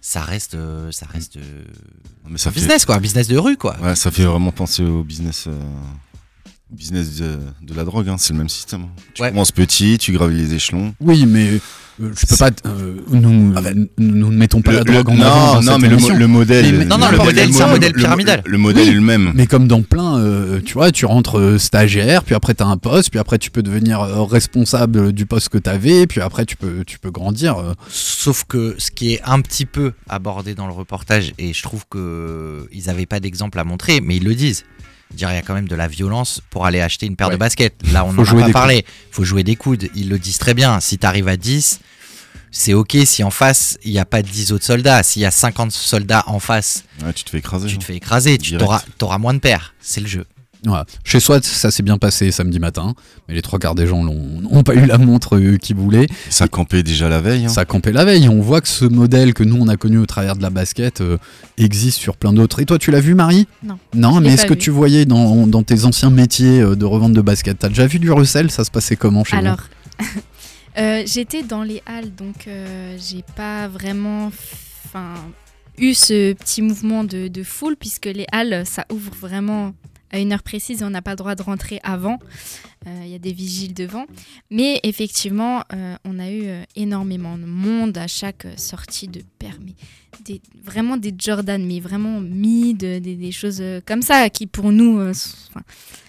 [0.08, 1.64] Ça reste, euh, ça reste euh,
[2.28, 3.76] Mais ça un fait, business, quoi, un business de rue, quoi.
[3.80, 5.46] ouais, ça fait vraiment penser au business.
[5.48, 5.60] euh,
[6.70, 8.86] Business de, de la drogue, hein, c'est le même système.
[9.14, 9.30] Tu Ouais.
[9.30, 10.94] commences petit, tu gravis les échelons.
[11.00, 11.60] Oui, mais euh,
[11.98, 12.50] je peux pas.
[12.66, 15.22] euh, nous, Ah ben, nous, nous ne mettons pas Le- la le- drogue en non,
[15.24, 16.16] avant dans non, cette mais le, mo- émission.
[16.18, 16.78] le modèle.
[16.78, 18.42] Mais- Non, non, le modèle, c'est un modèle pyramidal.
[18.44, 18.90] Le, le modèle Oui.
[18.90, 19.32] est le même.
[19.34, 22.66] Mais comme dans plein, euh, tu vois, tu rentres euh, stagiaire, puis après tu as
[22.66, 26.20] un poste, puis après tu peux devenir euh, responsable du poste que tu avais, puis
[26.20, 27.56] après tu peux, tu peux grandir.
[27.58, 27.72] euh.
[27.88, 31.84] Sauf que ce qui est un petit peu abordé dans le reportage, et je trouve
[31.90, 34.64] que ils n'avaient pas d'exemple à montrer, mais ils le disent.
[35.12, 37.34] Dire, il y a quand même de la violence pour aller acheter une paire Ouais.
[37.34, 37.74] de baskets.
[37.92, 38.84] Là, on n'en a pas parlé.
[39.10, 39.88] faut jouer des coudes.
[39.94, 40.80] Ils le disent très bien.
[40.80, 41.80] Si tu arrives à 10,
[42.50, 45.02] c'est ok si en face, il n'y a pas 10 autres soldats.
[45.02, 47.68] S'il y a 50 soldats en face, Ouais, tu te fais écraser.
[47.68, 48.36] tu te fais écraser.
[48.38, 49.02] Tu Direct.
[49.02, 49.74] auras, moins de paires.
[49.80, 50.26] C'est le jeu.
[50.66, 50.84] Voilà.
[51.04, 52.94] Chez Swat, ça s'est bien passé samedi matin,
[53.28, 56.06] mais les trois quarts des gens n'ont pas eu la montre euh, qu'ils voulaient.
[56.30, 57.46] Ça campait déjà la veille.
[57.46, 57.48] hein.
[57.48, 58.28] Ça campait la veille.
[58.28, 61.00] On voit que ce modèle que nous on a connu au travers de la basket
[61.00, 61.18] euh,
[61.58, 62.60] existe sur plein d'autres.
[62.60, 63.46] Et toi, tu l'as vu, Marie?
[63.62, 63.78] Non.
[63.94, 67.20] Non, mais est-ce que tu voyais dans, dans tes anciens métiers euh, de revente de
[67.20, 67.58] basket?
[67.58, 69.60] T'as déjà vu du recel Ça se passait comment chez Alors,
[70.78, 74.30] euh, j'étais dans les halles, donc euh, j'ai pas vraiment
[74.86, 75.14] enfin,
[75.78, 79.72] eu ce petit mouvement de, de foule, puisque les halles, ça ouvre vraiment
[80.12, 82.18] à une heure précise et on n'a pas le droit de rentrer avant.
[82.86, 84.06] Euh, Il y a des vigiles devant.
[84.50, 89.74] Mais effectivement, euh, on a eu euh, énormément de monde à chaque sortie de permis.
[90.24, 95.12] Des, vraiment des Jordan, mais vraiment mid, des, des choses comme ça, qui pour nous,
[95.12, 95.60] sont-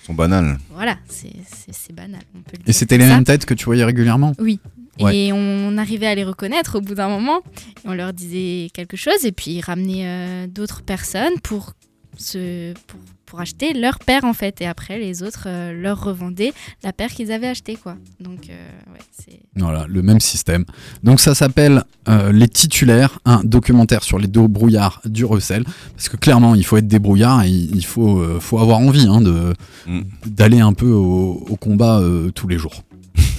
[0.05, 0.57] sont banales.
[0.71, 2.21] voilà, c'est banal.
[2.35, 4.31] on peut le Et c'était les mêmes têtes que tu voyais régulièrement?
[4.39, 4.59] Oui.
[4.99, 5.15] Ouais.
[5.15, 7.41] Et on arrivait à les reconnaître au bout d'un moment.
[7.85, 11.73] On leur disait quelque chose et puis ils ramenaient euh, d'autres personnes pour,
[12.17, 14.61] se, pour, pour acheter leur paire en fait.
[14.61, 16.53] Et après, les autres euh, leur revendaient
[16.83, 17.75] la paire qu'ils avaient achetée.
[17.75, 17.95] Quoi.
[18.19, 19.39] Donc, euh, ouais, c'est.
[19.55, 20.65] Voilà, le même système.
[21.03, 25.63] Donc ça s'appelle euh, Les Titulaires, un documentaire sur les deux brouillards du recel.
[25.95, 29.21] Parce que clairement, il faut être débrouillard et il faut, euh, faut avoir envie hein,
[29.21, 29.53] de,
[29.87, 30.01] Mm.
[30.25, 32.83] d'aller un peu au, au combat euh, tous les jours.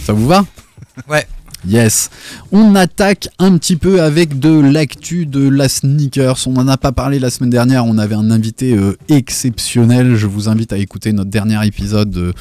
[0.03, 0.45] Ça vous va?
[1.09, 1.27] Ouais.
[1.67, 2.11] Yes.
[2.53, 6.47] On attaque un petit peu avec de l'actu de la sneakers.
[6.47, 7.85] On n'en a pas parlé la semaine dernière.
[7.85, 10.15] On avait un invité euh, exceptionnel.
[10.15, 12.33] Je vous invite à écouter notre dernier épisode euh,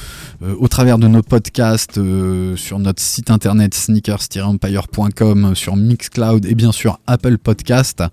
[0.44, 6.46] euh, au travers de nos podcasts euh, sur notre site internet sneakers-empire.com, euh, sur Mixcloud
[6.46, 8.04] et bien sûr Apple Podcast.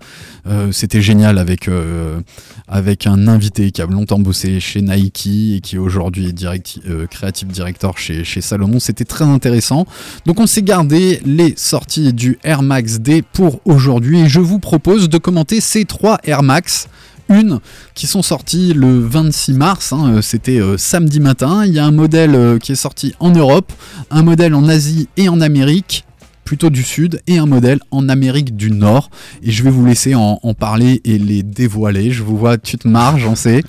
[0.71, 6.33] C'était génial avec, un invité qui a longtemps bossé chez Nike et qui aujourd'hui est
[6.33, 8.79] direct, creative director chez, chez Salomon.
[8.79, 9.85] C'était très intéressant.
[10.25, 14.59] Donc on s'est gardé les sorties du Air Max D pour aujourd'hui et je vous
[14.59, 16.87] propose de commenter ces trois Air Max.
[17.29, 17.59] Une
[17.95, 21.65] qui sont sorties le 26 mars, hein, euh, c'était euh, samedi matin.
[21.65, 23.71] Il y a un modèle euh, qui est sorti en Europe,
[24.11, 26.05] un modèle en Asie et en Amérique,
[26.43, 29.09] plutôt du Sud, et un modèle en Amérique du Nord.
[29.41, 32.11] Et je vais vous laisser en, en parler et les dévoiler.
[32.11, 33.63] Je vous vois, tu te marres, j'en sais.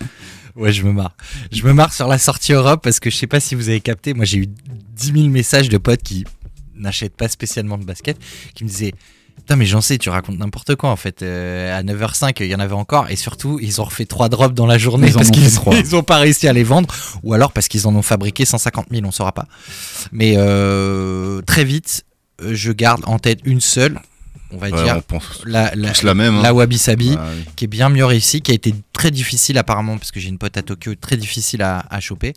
[0.54, 1.16] Ouais, je me marre.
[1.50, 3.80] Je me marre sur la sortie Europe parce que je sais pas si vous avez
[3.80, 4.46] capté, moi j'ai eu
[4.96, 6.24] 10 000 messages de potes qui
[6.74, 8.18] n'achètent pas spécialement de basket,
[8.54, 8.94] qui me disaient
[9.46, 11.22] Putain, mais j'en sais, tu racontes n'importe quoi en fait.
[11.22, 14.54] Euh, à 9h05, il y en avait encore, et surtout, ils ont refait 3 drops
[14.56, 15.76] dans la journée Ils parce qu'ils fait trois.
[15.78, 18.86] ils ont pas réussi à les vendre, ou alors parce qu'ils en ont fabriqué 150
[18.90, 19.46] 000, on saura pas.
[20.10, 22.04] Mais euh, très vite,
[22.42, 24.00] euh, je garde en tête une seule,
[24.50, 26.34] on va Ouais, dire, on pense la, la, tous la même.
[26.38, 26.42] hein.
[26.42, 27.44] la Wabi Sabi Ah oui.
[27.54, 30.38] qui est bien mieux réussi, qui a été très difficile apparemment, parce que j'ai une
[30.38, 32.32] pote à Tokyo, très difficile à, à choper.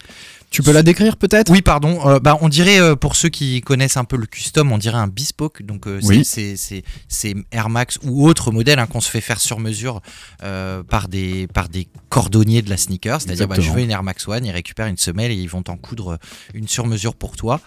[0.51, 1.51] Tu peux la décrire peut-être?
[1.51, 1.99] Oui, pardon.
[2.07, 4.97] euh, bah, on dirait, euh, pour ceux qui connaissent un peu le custom, on dirait
[4.97, 5.61] un bespoke.
[5.63, 6.25] Donc, euh, c'est- Oui.
[6.25, 10.01] c'est c'est- c'est Air Max ou autre modèle hein, qu'on se fait faire sur mesure
[10.39, 13.21] par, des, par des cordonniers de la sneaker.
[13.21, 15.61] C'est-à-dire, bah, je veux une Air Max One, ils récupèrent une semelle et ils vont
[15.63, 16.17] t'en coudre
[16.53, 17.61] une sur mesure pour toi.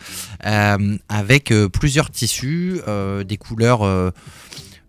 [1.08, 2.80] avec plusieurs tissus,
[3.24, 4.12] des couleurs.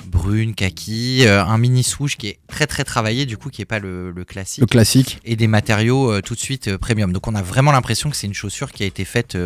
[0.06, 3.66] Brune, kaki, euh, un mini swoosh qui est très très travaillé du coup qui est
[3.66, 5.20] pas le, le classique Le classique.
[5.24, 7.12] et des matériaux euh, tout de suite euh, premium.
[7.14, 9.38] Donc on a vraiment l'impression que c'est une chaussure qui a été faite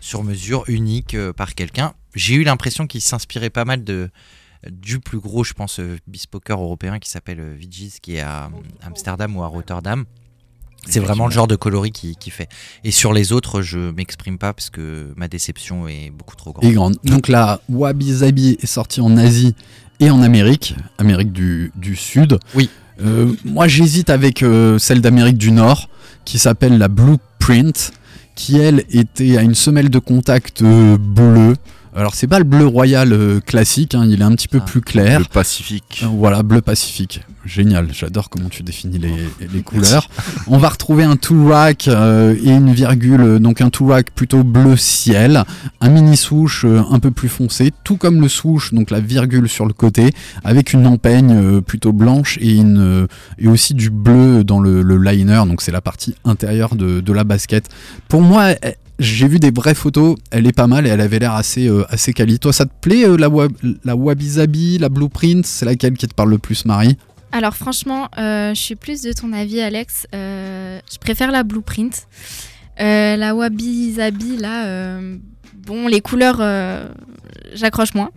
[0.00, 1.94] sur mesure, unique par quelqu'un.
[2.14, 4.10] J'ai eu l'impression qu'il s'inspirait pas mal de
[4.70, 8.50] du plus gros, je pense, bespoker européen qui s'appelle Vigis, qui est à
[8.82, 10.04] Amsterdam ou à Rotterdam.
[10.86, 12.48] C'est vraiment le genre de coloris qui, qui fait.
[12.84, 16.64] Et sur les autres, je m'exprime pas parce que ma déception est beaucoup trop grande.
[16.64, 16.96] et grande.
[17.04, 19.54] Donc la Wabi Sabi est sortie en Asie
[20.00, 22.38] et en Amérique, Amérique du, du Sud.
[22.54, 22.68] Oui.
[23.02, 25.88] Euh, moi j'hésite avec euh, celle d'Amérique du Nord
[26.24, 27.92] qui s'appelle la Blueprint,
[28.34, 31.54] qui elle était à une semelle de contact euh, bleu.
[31.96, 34.64] Alors c'est pas le bleu royal euh, classique, hein, il est un petit peu Ah.
[34.66, 35.18] plus clair.
[35.18, 36.02] Le Pacifique.
[36.04, 37.22] Euh, Voilà, bleu pacifique.
[37.44, 39.12] Génial, j'adore comment tu définis les,
[39.52, 40.08] les couleurs.
[40.46, 44.76] On va retrouver un two-rack euh, et une virgule, euh, donc un two-rack plutôt bleu
[44.76, 45.42] ciel,
[45.80, 49.66] un mini euh, un peu plus foncé, tout comme le swoosh, donc la virgule sur
[49.66, 50.12] le côté,
[50.44, 53.06] avec une empeigne euh, plutôt blanche et, une, euh,
[53.38, 57.12] et aussi du bleu dans le, le liner, donc c'est la partie intérieure de, de
[57.12, 57.68] la basket.
[58.08, 58.50] Pour moi,
[59.00, 61.84] j'ai vu des vraies photos, elle est pas mal et elle avait l'air assez, euh,
[61.88, 62.38] assez quali.
[62.38, 63.48] Toi, ça te plaît euh, la, wa-
[63.84, 66.96] la Wabi Sabi, la Blueprint C'est laquelle qui te parle le plus, Marie?
[67.32, 70.06] Alors franchement, euh, je suis plus de ton avis, Alex.
[70.14, 72.06] Euh, je préfère la blueprint.
[72.78, 74.98] La Wabi Sabi, là,
[75.66, 76.40] bon, les couleurs,
[77.54, 78.10] j'accroche moins.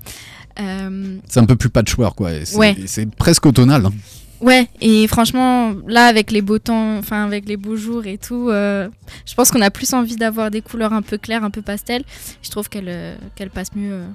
[0.57, 2.31] C'est un peu plus patchwork, quoi.
[2.33, 2.75] et C'est Ouais.
[2.85, 3.85] c'est presque automnal.
[3.85, 3.91] hein.
[4.43, 8.49] Ouais, et franchement, là, avec les beaux temps, enfin, avec les beaux jours et tout,
[8.49, 8.87] euh,
[9.25, 12.03] je pense qu'on a plus envie d'avoir des couleurs un peu claires, un peu pastel.
[12.43, 14.05] Je trouve qu'elle euh, qu'elle passe mieux euh,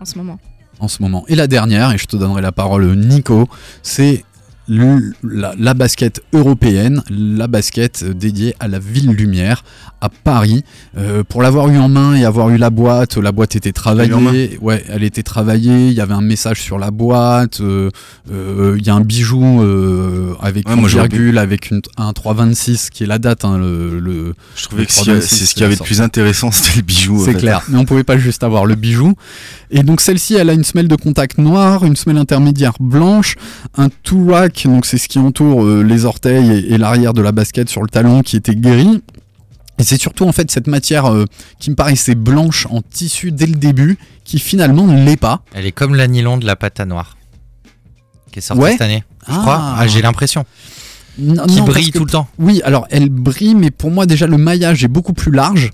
[0.00, 0.38] en ce moment.
[0.80, 1.24] en ce moment.
[1.28, 3.48] Et la dernière, et je te donnerai la parole, Nico,
[3.82, 4.24] c'est
[4.68, 9.64] la, la basket européenne, la basket euh, dédiée à la ville lumière
[10.00, 10.64] à Paris.
[10.98, 14.58] Euh, pour l'avoir eu en main et avoir eu la boîte, la boîte était travaillée.
[14.60, 15.88] Ouais, elle était travaillée.
[15.88, 17.60] Il y avait un message sur la boîte.
[17.60, 17.90] euh,
[18.30, 22.90] euh, Il y a un bijou euh, avec Ouais, une virgule, avec une, un 326
[22.90, 23.44] qui est la date.
[23.44, 25.62] hein, le, le- Je trouvais le que ce qu'il y avait- 326, c'est ce qu'il
[25.62, 27.22] y avait de plus intéressant, c'était le bijou.
[27.24, 29.14] c'est clair, mais on pouvait pas juste avoir le bijou.
[29.70, 33.36] Et donc celle-ci, elle a une semelle de contact noire, une semelle intermédiaire blanche,
[33.76, 37.22] un two rack, donc c'est ce qui entoure euh, les orteils et, et l'arrière de
[37.22, 39.02] la basket sur le talon qui était gris.
[39.78, 41.26] Et c'est surtout en fait cette matière euh,
[41.58, 45.42] qui me paraissait blanche en tissu dès le début, qui finalement ne l'est pas.
[45.54, 47.16] Elle est comme la nylon de la pâte à noir.
[48.32, 48.72] Qui est sortie Ouais.
[48.72, 49.04] cette année.
[49.28, 49.38] Je Ah.
[49.42, 49.74] crois.
[49.78, 50.44] Ah, J'ai l'impression.
[51.18, 52.28] Non, Qui non, brille que- tout le temps.
[52.38, 55.70] Oui, alors elle brille, mais pour moi déjà le maillage est beaucoup plus large.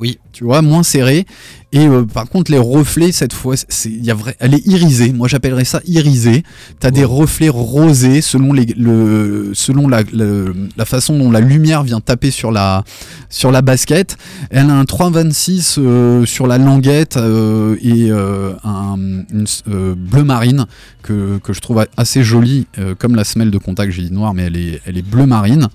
[0.00, 0.18] Oui.
[0.32, 1.26] Tu vois, moins serré.
[1.72, 5.12] Et euh, par contre, les reflets, cette fois, c'est, y a vrai, elle est irisée.
[5.12, 6.42] Moi, j'appellerais ça irisée.
[6.80, 11.40] Tu as des reflets rosés selon, les, le, selon la, le- la façon dont la
[11.40, 12.82] lumière vient taper sur la,
[13.28, 14.16] sur la basket.
[14.50, 18.96] Elle a un 3,26 euh, sur la languette euh, et un
[19.30, 19.46] une,
[19.96, 20.64] bleu marine
[21.02, 22.66] que, que je trouve assez jolie,
[22.98, 25.68] comme la semelle de contact, j'ai dit noire, mais elle est, elle est bleu marine.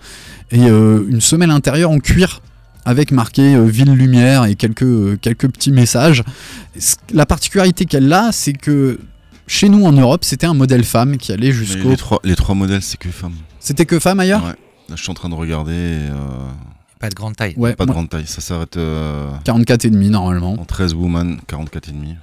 [0.51, 2.41] Et une semelle intérieure en cuir
[2.85, 6.23] avec marqué euh, Ville Lumière et quelques, euh, quelques petits messages.
[7.11, 8.99] La particularité qu'elle a, c'est que
[9.47, 11.89] chez nous en Europe, c'était un modèle femme qui allait jusqu'au.
[11.89, 13.35] les, trois, les trois modèles, c'est que femmes.
[13.59, 14.43] C'était que femme ailleurs?
[14.43, 14.55] Ouais.
[14.89, 15.71] Là, je suis en train de regarder.
[15.73, 16.13] euh,
[16.99, 17.53] Pas de grande taille.
[17.57, 18.27] Ouais, pas de grande taille.
[18.27, 20.53] Ça s'arrête euh, 44 et demi normalement.
[20.59, 22.15] en 13 woman, 44 et demi.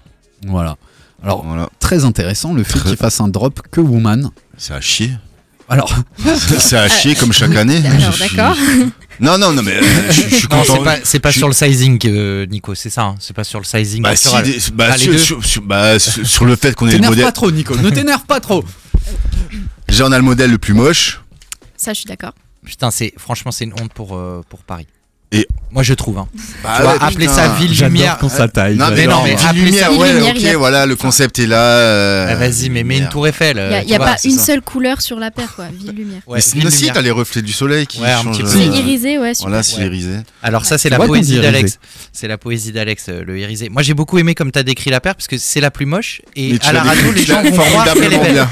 [0.46, 0.76] Voilà.
[1.24, 1.68] Alors, Voilà.
[1.80, 4.30] très intéressant le fait Très- qu'il fasse un drop que woman.
[4.56, 5.10] C'est à chier.
[5.72, 5.94] Alors,
[6.58, 7.82] c'est à chier comme chaque année.
[7.86, 8.56] Alors, d'accord.
[9.20, 10.74] Non, non, non, mais euh, je, je suis Non, content.
[10.78, 13.02] c'est pas, c'est pas je- sur le sizing, euh, Nico, c'est ça.
[13.02, 13.14] hein.
[13.20, 14.02] C'est pas sur le sizing.
[14.02, 14.44] Bah, si, corporel.
[14.52, 15.18] des- bah, Ah, les sur, deux.
[15.18, 17.24] sur- sur- bah, sur- le fait qu'on est le t'énerve modèle.
[17.24, 17.76] pas trop, Nico.
[17.76, 18.64] Ne t'énerve pas trop.
[19.88, 21.20] Déjà, on a le modèle le plus moche.
[21.76, 22.32] Ça, je suis d'accord.
[22.64, 24.86] Putain, c'est franchement, c'est une honte pour, euh, pour Paris.
[25.32, 26.18] Et- moi, je trouve.
[26.18, 26.28] Hein.
[26.62, 27.32] Bah, tu vois, ouais, appeler putain.
[27.32, 28.18] ça ville lumière.
[28.20, 28.76] quand ça taille.
[28.76, 30.54] Non, mais Mais non, non, mais Ville appelez lumière, ça ouais, lumière, il y ok,
[30.54, 31.56] a- voilà, le concept est là.
[31.62, 33.56] euh, Ah, Vas-y, mais mets une tour Eiffel.
[33.56, 34.44] Il n'y a, euh, y a tu vois, pas une ça.
[34.44, 35.64] seule couleur sur la paire, quoi.
[35.72, 36.20] Ville lumière.
[36.26, 36.92] Ouais, mais lumière.
[36.92, 38.36] t'as les reflets du soleil qui Ouais, changent.
[38.36, 38.48] petit peu.
[38.50, 39.48] C'est irisé, ouais, super.
[39.48, 39.86] Voilà, c'est Ouais.
[39.86, 40.10] irisé.
[40.42, 41.78] Alors ça c'est la poésie d'Alex.
[42.12, 43.70] C'est la poésie d'Alex, euh, le irisé.
[43.70, 46.20] Moi j'ai beaucoup aimé comme t'as décrit la paire parce que c'est la plus moche
[46.36, 48.46] et à la radio les gens vont croire qu'elle est belle.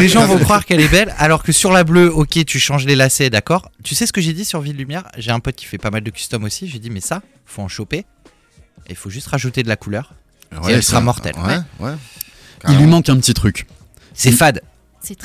[0.00, 2.84] Les gens vont croire qu'elle est belle alors que sur la bleue, ok tu changes
[2.86, 3.68] les lacets, d'accord.
[3.82, 5.04] Tu sais ce que j'ai dit sur Ville Lumière?
[5.18, 6.68] J'ai un pote qui fait pas mal de custom aussi.
[6.68, 7.98] J'ai dit mais ça faut en choper.
[8.86, 10.14] Et il faut juste rajouter de la couleur.
[10.52, 11.34] Ouais, elle ça- sera mortelle.
[11.36, 11.94] Ouais, ouais.
[12.68, 13.66] Il lui manque un petit truc.
[14.14, 14.60] C'est fade.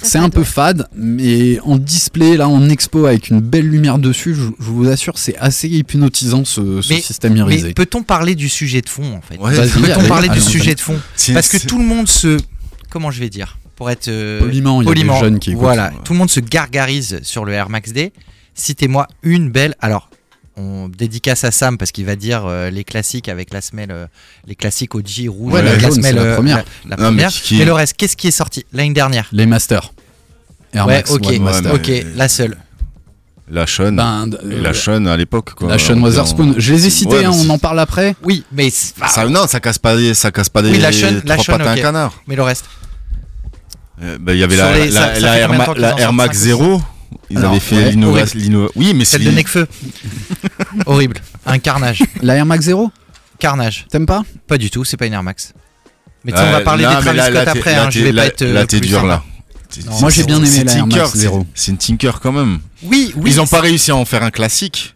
[0.02, 0.46] C'est un peu ouais.
[0.46, 4.88] fade, mais en display, là, en expo, avec une belle lumière dessus, je, je vous
[4.88, 7.74] assure, c'est assez hypnotisant ce, ce Mais- système Mais irisé.
[7.74, 9.38] peut-on parler du sujet de fond en fait?
[9.38, 11.00] Peut-on allez, parler du sujet de fond?
[11.34, 12.40] Parce que tout le monde se
[12.90, 13.60] comment je vais dire?
[13.76, 15.62] Pour être euh, Poliment, il y a des jeunes qui écoutent.
[15.62, 18.12] Voilà, tout le monde se gargarise sur le Air Max D.
[18.58, 19.76] Citez-moi une belle.
[19.80, 20.10] Alors,
[20.58, 24.08] on dédicace à Sam parce qu'il va dire euh, les classiques avec la semelle, euh,
[24.48, 26.58] les classiques OG rouge, Ouais, la jaune, semelle, la euh, première.
[26.58, 27.32] La, la Non, mais première.
[27.32, 29.94] qui- mais le reste, qu'est-ce qui est sorti l'année dernière Les masters.
[30.74, 31.74] Air Ouais, Max ok, Master.
[31.74, 32.58] Ok, la seule.
[33.50, 33.94] La Sean.
[33.94, 35.70] Ben, euh, la Sean à l'époque, quoi.
[35.70, 36.56] la Sean On- Witherspoon.
[36.58, 38.14] Je les ai cités, Ouais, hein, on en parle après.
[38.24, 40.80] Oui, mais c'est- Bah, ça, non, ça casse pas des, ça casse pas des Oui,
[40.80, 41.82] la Sean- la trois Sean, pattes à un ok.
[41.82, 42.14] canard.
[42.28, 42.66] mais le reste.
[44.02, 46.12] Euh, bah, Il y avait Sur la, les- la, ça- ça la fait Air, la
[46.12, 46.82] Max cinq, 0.
[47.30, 48.40] Ils Alors, avaient fait ouais, l'innova- horrible.
[48.40, 49.68] l'inno- Oui, mais c'est Celle de Necfeu.
[50.86, 52.92] Horrible, un carnage, La Air Max 0
[53.40, 53.86] carnage.
[53.90, 54.24] T'aimes pas?
[54.48, 55.54] Pas du tout, c'est pas une Air Max.
[56.24, 58.12] Mais tu sais, on va parler non, des Travis là, Scott après, hein, je vais
[58.12, 58.42] là- pas être.
[58.44, 59.08] Là, euh, t'es plus dur sympa.
[59.08, 59.24] là.
[60.00, 61.46] Moi, j'ai bien aimé la Air Tinker, Max c'est- 0.
[61.54, 62.60] C'est une Tinker quand même.
[62.84, 63.32] Oui, oui.
[63.32, 64.94] Ils ont c'est- pas réussi à en faire un classique.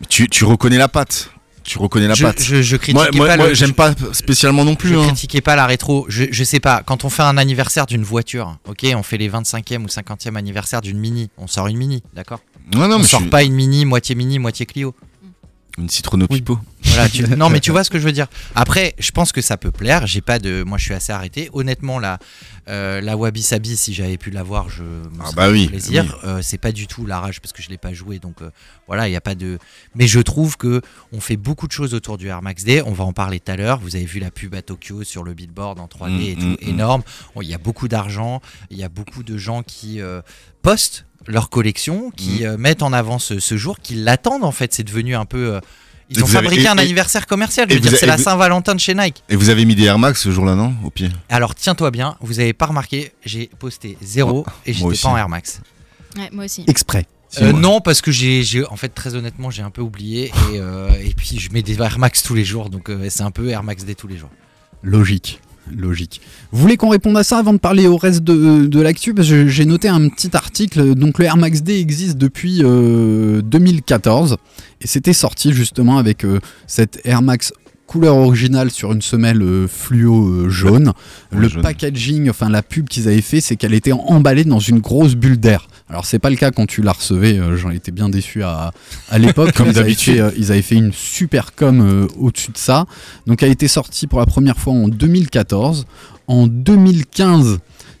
[0.00, 1.30] Mais Tu, tu reconnais la patte.
[1.68, 2.42] Tu reconnais la je, patte.
[2.42, 4.88] je, je critiquais Moi, pas moi, j'aime pas spécialement non plus.
[4.88, 5.06] Je hein.
[5.08, 6.06] critiquais pas la rétro.
[6.08, 6.82] Je, je sais pas.
[6.82, 10.80] Quand on fait un anniversaire d'une voiture, ok, on fait les 25e ou 50e anniversaire
[10.80, 11.28] d'une mini.
[11.36, 12.40] On sort une mini, d'accord?
[12.74, 14.94] Ouais, non, On mais sort pas une mini, moitié mini, moitié Clio.
[15.78, 16.58] Une Citroën au pipeau.
[16.82, 18.26] Voilà, tu- non mais tu vois ce que je veux dire.
[18.54, 20.06] Après, je pense que ça peut plaire.
[20.06, 21.48] J'ai pas de, moi je suis assez arrêté.
[21.52, 22.18] Honnêtement, la
[22.68, 25.66] euh, la Wabi Sabi, si j'avais pu l'avoir, je me Ah serais bah fait oui,
[25.68, 26.04] plaisir.
[26.24, 26.28] oui.
[26.28, 28.50] Euh, c'est pas du tout la rage parce que je l'ai pas joué, donc euh,
[28.86, 29.58] voilà, il y a pas de.
[29.94, 32.82] Mais je trouve que on fait beaucoup de choses autour du Air Max D.
[32.84, 33.78] On va en parler tout à l'heure.
[33.80, 36.46] Vous avez vu la pub à Tokyo sur le billboard en 3D et Mm, tout,
[36.46, 36.68] mm, mm.
[36.68, 37.02] énorme.
[37.40, 38.42] Il y a beaucoup d'argent.
[38.70, 40.20] Il y a beaucoup de gens qui euh,
[40.62, 42.46] postent leur collection, qui Mm.
[42.46, 44.72] euh, mettent en avant ce, ce jour, qui l'attendent en fait.
[44.74, 45.54] C'est devenu un peu.
[45.54, 45.60] euh,
[46.10, 47.68] ils Et ont vous fabriqué et- un et- anniversaire commercial.
[47.70, 49.22] C'est la Saint-Valentin de chez Nike.
[49.28, 51.10] Et vous avez mis des Air Max ce jour-là, non Au pied?
[51.28, 55.28] Alors tiens-toi bien, vous avez pas remarqué, j'ai posté zéro et j'étais pas en Air
[55.28, 55.60] Max.
[56.16, 56.64] Ouais, moi aussi.
[56.66, 57.06] Exprès.
[57.42, 60.88] Euh, non, parce que j'ai, en fait, très honnêtement, j'ai un peu oublié et, euh,
[60.98, 63.50] et puis je mets des Air Max tous les jours, donc euh, c'est un peu
[63.50, 64.30] Air Max D tous les jours.
[64.82, 65.40] Logique.
[65.76, 66.20] Logique.
[66.52, 69.14] Vous voulez qu'on réponde à ça avant de parler au reste de, l'actu?
[69.18, 70.94] J'ai noté un petit article.
[70.94, 74.36] Donc le Air Max D existe depuis euh, 2014
[74.80, 77.52] et c'était sorti justement avec euh, cette Air Max
[77.88, 80.88] couleur originale sur une semelle euh, fluo euh, jaune.
[81.32, 81.62] Ouais, le jaune.
[81.62, 85.40] packaging, enfin la pub qu'ils avaient fait, c'est qu'elle était emballée dans une grosse bulle
[85.40, 85.66] d'air.
[85.88, 88.72] Alors c'est pas le cas quand tu la recevais, euh, j'en étais bien déçu à,
[89.10, 89.52] à l'époque.
[89.54, 90.14] Comme Ils avaient d'habitude.
[90.16, 92.84] fait, euh, ils avaient fait une super com au-dessus de ça.
[93.26, 95.86] Donc elle a été sortie pour la première fois en 2014.
[96.28, 97.58] En 2015,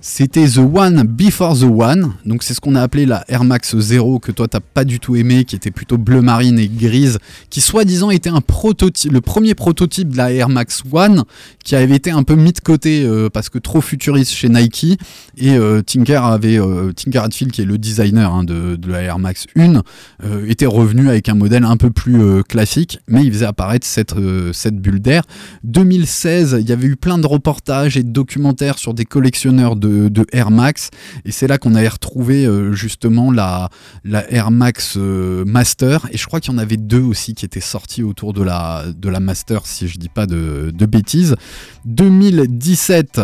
[0.08, 2.14] c'était The One Before the One.
[2.24, 5.00] Donc c'est ce qu'on a appelé la Air Max Zero que toi t'as pas du
[5.00, 7.18] tout aimé, qui était plutôt bleu marine et grise,
[7.50, 11.24] qui soi-disant était un prototype, le premier prototype de la Air Max One,
[11.62, 14.98] qui avait été un peu mis de côté euh, parce que trop futuriste chez Nike.
[15.36, 19.18] Et euh, Tinker avait euh, Tinker qui est le designer hein, de, de la Air
[19.18, 19.82] Max 1,
[20.24, 23.86] euh, était revenu avec un modèle un peu plus euh, classique, mais il faisait apparaître
[23.86, 24.14] cette,
[24.54, 25.24] cette bulle d'air.
[25.64, 29.97] 2016, il y avait eu plein de reportages et de documentaires sur des collectionneurs de,
[30.06, 30.90] de Air Max,
[31.24, 33.70] et c'est là qu'on avait retrouvé euh, justement la,
[34.04, 37.44] la Air Max euh, Master, et je crois qu'il y en avait deux aussi qui
[37.44, 41.34] étaient sortis autour de la, de la Master, si je dis pas de, de bêtises.
[41.86, 43.20] 2017,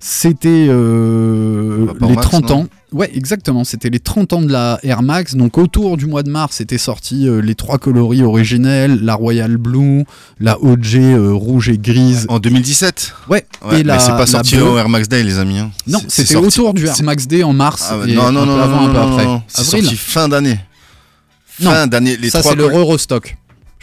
[0.00, 2.56] c'était euh, les Max, 30 non?
[2.56, 2.66] ans.
[2.92, 3.64] Ouais, exactement.
[3.64, 5.34] C'était les 30 ans de la Air Max.
[5.34, 9.56] Donc autour du mois de mars, c'était sorti euh, les trois coloris originels, la Royal
[9.56, 10.04] Blue,
[10.38, 12.26] la OG euh, rouge et grise.
[12.28, 13.44] En 2017 Ouais.
[13.64, 15.58] Ouais, et mais c'est pas sorti au Air Max Day, les amis.
[15.58, 15.70] hein.
[15.86, 17.88] Non, c'était autour du Air Max D en mars.
[17.90, 19.42] Ah et non, non, un non, peu non, avant, non, un peu après.
[19.48, 20.58] C'est sorti fin d'année.
[21.46, 23.36] Fin d'année, les ça trois c'est le Eurostock.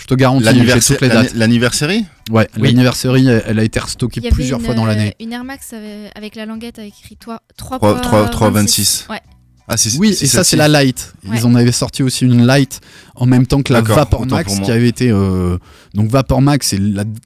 [0.04, 1.34] Je te garantis, l'anniversaire- toutes les dates.
[1.34, 2.68] L'anniversaire Ouais, Oui.
[2.68, 5.16] l'anniversaire, elle, a été restockée Il y avait plusieurs une, fois dans euh, l'année.
[5.22, 5.74] Une Air Max
[6.14, 9.08] avec, la languette avec écrit 3, 3, 3, 3, 3, 26.
[9.10, 9.22] Ouais.
[9.70, 11.14] Ah, c'est- Oui, et ça c'est la light.
[11.24, 12.82] Ils en avaient sorti aussi une light
[13.16, 15.58] en même temps que la Vapor Max qui avait été euh,
[15.94, 16.76] donc Vapor Max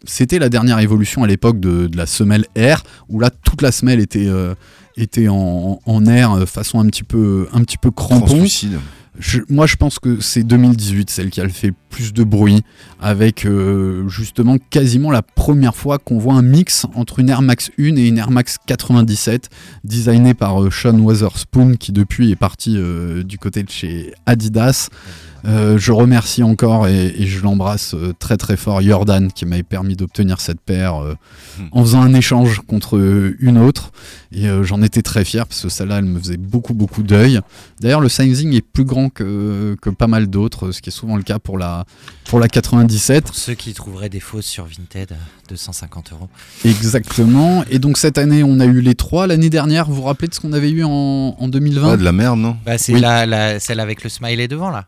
[0.06, 3.72] c'était la dernière évolution à l'époque de, de la semelle air où là toute la
[3.72, 4.54] semelle était euh,
[4.98, 8.28] était en, en air euh, façon un petit peu un petit peu crampon.
[8.28, 8.78] Translucide.
[9.50, 12.62] Moi, je pense que c'est 2018 celle qui a fait plus de bruit,
[13.02, 17.72] avec euh, justement quasiment la première fois qu'on voit un mix entre une Air Max
[17.80, 19.50] 1 et une Air Max 97,
[19.84, 24.90] designée par euh, Sean Weatherspoon, qui depuis est parti euh, du côté de chez Adidas.
[25.46, 29.64] Euh, je remercie encore et, et je l'embrasse euh, très très fort Jordan qui m'avait
[29.64, 31.16] permis d'obtenir cette paire euh,
[31.60, 31.70] Hmm.
[31.72, 33.00] en faisant un échange contre
[33.40, 33.92] une autre
[34.32, 37.40] et euh, j'en étais très fier parce que celle-là elle me faisait beaucoup beaucoup d'œil.
[37.82, 41.16] D'ailleurs le sizing est plus grand que, que pas mal d'autres, ce qui est souvent
[41.18, 41.86] le cas pour la,
[42.26, 43.26] pour la 97.
[43.26, 45.16] Pour ceux qui trouveraient des fausses sur Vinted,
[45.50, 46.30] 250 euros.
[46.64, 47.64] Exactement.
[47.72, 49.26] Et donc cette année on a eu les trois.
[49.26, 52.04] L'année dernière vous vous rappelez de ce qu'on avait eu en, en 2020 Ah, de
[52.04, 52.56] la merde, non?
[52.66, 53.00] Bah, c'est Oui.
[53.00, 54.86] la, la- celle avec le smiley devant là.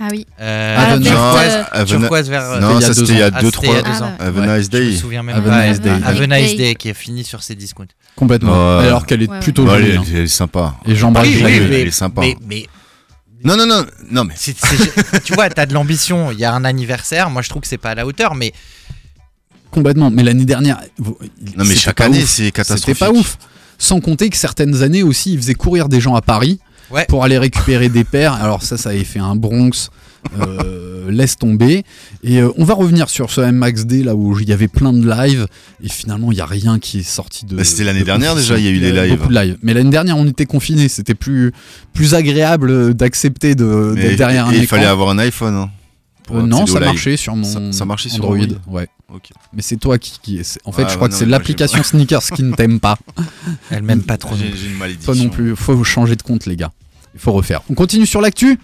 [0.00, 0.26] Ah oui.
[0.40, 2.60] Euh, Ah, turquoise, euh, turquoise vers.
[2.60, 3.30] Non, il y a ça deux c'était il y a ans.
[3.34, 4.12] Ah, 2 c'était il y a 3 deux Ah, ans.
[4.18, 4.96] Have a Ouais, nice Je me day.
[4.96, 5.54] souviens même pas.
[5.54, 5.90] a nice day.
[5.90, 6.56] Have a Nice nice day.
[6.56, 7.86] day qui est fini sur ses discounts.
[8.16, 8.78] Complètement.
[8.80, 9.90] Alors qu'elle est Ouais, plutôt Ouais, jolie.
[9.90, 10.02] elle, hein.
[10.06, 10.74] est- elle est sympa.
[10.86, 11.50] Et j'embrasse Oui, Jaguar.
[11.50, 12.20] oui, elle est sympa.
[12.22, 12.66] Mais, mais
[13.44, 14.34] Non, non, non, non, mais
[15.24, 16.30] tu vois, t'as de l'ambition.
[16.32, 17.28] Il y a un anniversaire.
[17.30, 18.52] Moi, je trouve que c'est pas à la hauteur, mais
[19.70, 20.10] Complètement.
[20.10, 22.96] Mais l'année dernière, Non, mais chaque année, c'est catastrophique.
[22.96, 23.36] C'était pas ouf.
[23.76, 27.06] Sans compter que certaines années aussi, ils faisaient courir des gens à Paris Ouais.
[27.08, 28.34] pour aller récupérer des paires.
[28.34, 29.90] Alors ça, ça avait fait un Bronx.
[30.40, 31.82] euh, laisse tomber.
[32.22, 35.06] Et euh, on va revenir sur ce MXD là où il y avait plein de
[35.06, 35.46] lives
[35.82, 37.56] et finalement il y a rien qui est sorti de.
[37.56, 39.18] Bah, c'était l'année de dernière déjà, il y a eu les lives.
[39.18, 39.58] Beaucoup de lives.
[39.62, 41.52] Mais l'année dernière on était confinés, c'était plus
[41.92, 44.76] plus agréable d'accepter de d'être derrière un et il écran.
[44.76, 45.54] fallait avoir un iPhone.
[45.54, 45.70] hein,
[46.24, 46.88] pour Euh, non, ça live.
[46.88, 48.38] marchait sur mon Ça- ça marchait sur Android.
[48.42, 48.88] Android Ouais.
[49.52, 52.42] Mais c'est toi qui, en fait, Ouais, je crois ouais, que c'est l'application Sneakers qui
[52.42, 52.98] ne t'aime pas.
[53.70, 54.34] elle m'aime pas trop.
[54.36, 55.12] J'ai une malédiction.
[55.14, 55.54] Toi non plus.
[55.54, 56.72] Faut changer de compte, les gars.
[57.14, 57.62] Il faut refaire.
[57.70, 58.58] On continue sur l'actu.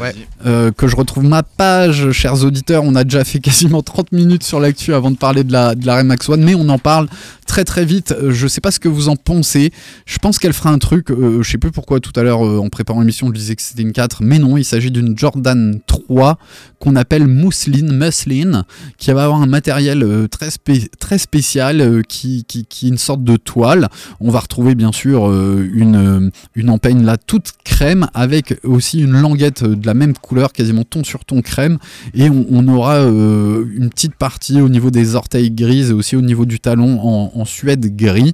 [0.00, 0.12] Ouais.
[0.44, 2.82] Euh, que je retrouve ma page, chers auditeurs.
[2.84, 5.86] On a déjà fait quasiment 30 minutes sur l'actu avant de parler de la, de
[5.86, 7.08] la Remax One, mais on en parle
[7.46, 8.12] très très vite.
[8.12, 9.72] Euh, Je sais pas ce que vous en pensez.
[10.06, 11.10] Je pense qu'elle fera un truc.
[11.10, 13.62] euh, je sais plus pourquoi tout à l'heure, euh, en préparant l'émission, je disais que
[13.62, 16.38] c'était une 4, mais non, il s'agit d'une Jordan 3
[16.80, 18.64] qu'on appelle mousseline,
[18.98, 23.24] qui va avoir un matériel très, spé- très spécial, qui, qui, qui est une sorte
[23.24, 23.88] de toile.
[24.20, 29.64] On va retrouver bien sûr une, une empeigne là toute crème avec aussi une languette
[29.86, 31.78] la même couleur, quasiment ton sur ton crème.
[32.14, 36.22] Et on, aura euh, une petite partie au niveau des orteils grises et aussi au
[36.22, 38.32] niveau du talon en, suède gris.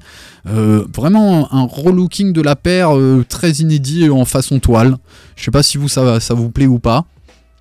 [0.48, 4.96] Euh, vraiment un relooking de la paire euh, très inédit en façon toile.
[5.36, 7.04] Je sais pas si vous ça, ça vous plaît ou pas.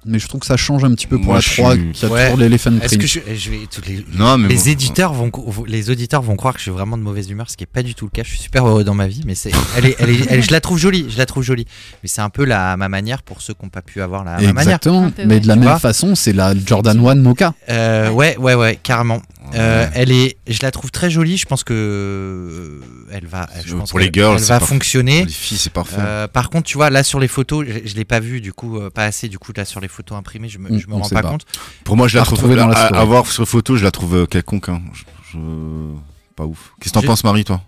[0.06, 1.92] Mais je trouve que ça change un petit peu pour Moi, la je 3 suis-
[1.92, 2.24] qui a Ouais.
[2.24, 3.02] toujours l'elephant Est-ce print.
[3.02, 4.66] que je, je vais tous les, Non, mais les bon.
[4.68, 5.30] éditeurs vont
[5.68, 7.84] les auditeurs vont croire que je suis vraiment de mauvaise humeur, ce qui est pas
[7.84, 8.24] du tout le cas.
[8.24, 10.52] Je suis super heureux dans ma vie, mais c'est elle est, elle est- elle- je
[10.52, 11.66] la trouve jolie, je la trouve jolie.
[12.02, 14.32] Mais c'est un peu la ma manière pour ceux qui n'ont pas pu avoir la
[14.32, 14.60] ma manière.
[14.62, 15.40] Exactement, Un peu, mais ouais.
[15.42, 17.54] de la Tu même façon, c'est la Jordan 1 Mocha.
[17.68, 19.22] Euh, ouais, ouais, ouais, carrément.
[19.56, 21.38] Euh, elle est, je la trouve très jolie.
[21.38, 22.82] Je pense que euh,
[23.12, 24.74] elle va, je pense Pour les girls, elle va parfait.
[24.74, 25.18] fonctionner.
[25.20, 25.96] Pour les filles, c'est parfait.
[26.00, 28.54] Euh, par contre, tu vois, là sur les photos, je, je l'ai pas vu du
[28.54, 29.28] coup, euh, pas assez.
[29.30, 31.30] Du coup, là sur les photos imprimées, je me, je me rends pas, pas.
[31.30, 31.46] compte.
[31.84, 34.28] Pour moi, je la trouve retrouver dans la à, voir sur photo, je la trouve
[34.28, 34.70] quelconque.
[34.70, 34.82] hein.
[34.94, 35.96] Je, je-
[36.36, 36.74] Pas ouf.
[36.80, 37.62] Qu'est-ce que t'en penses, Marie, toi?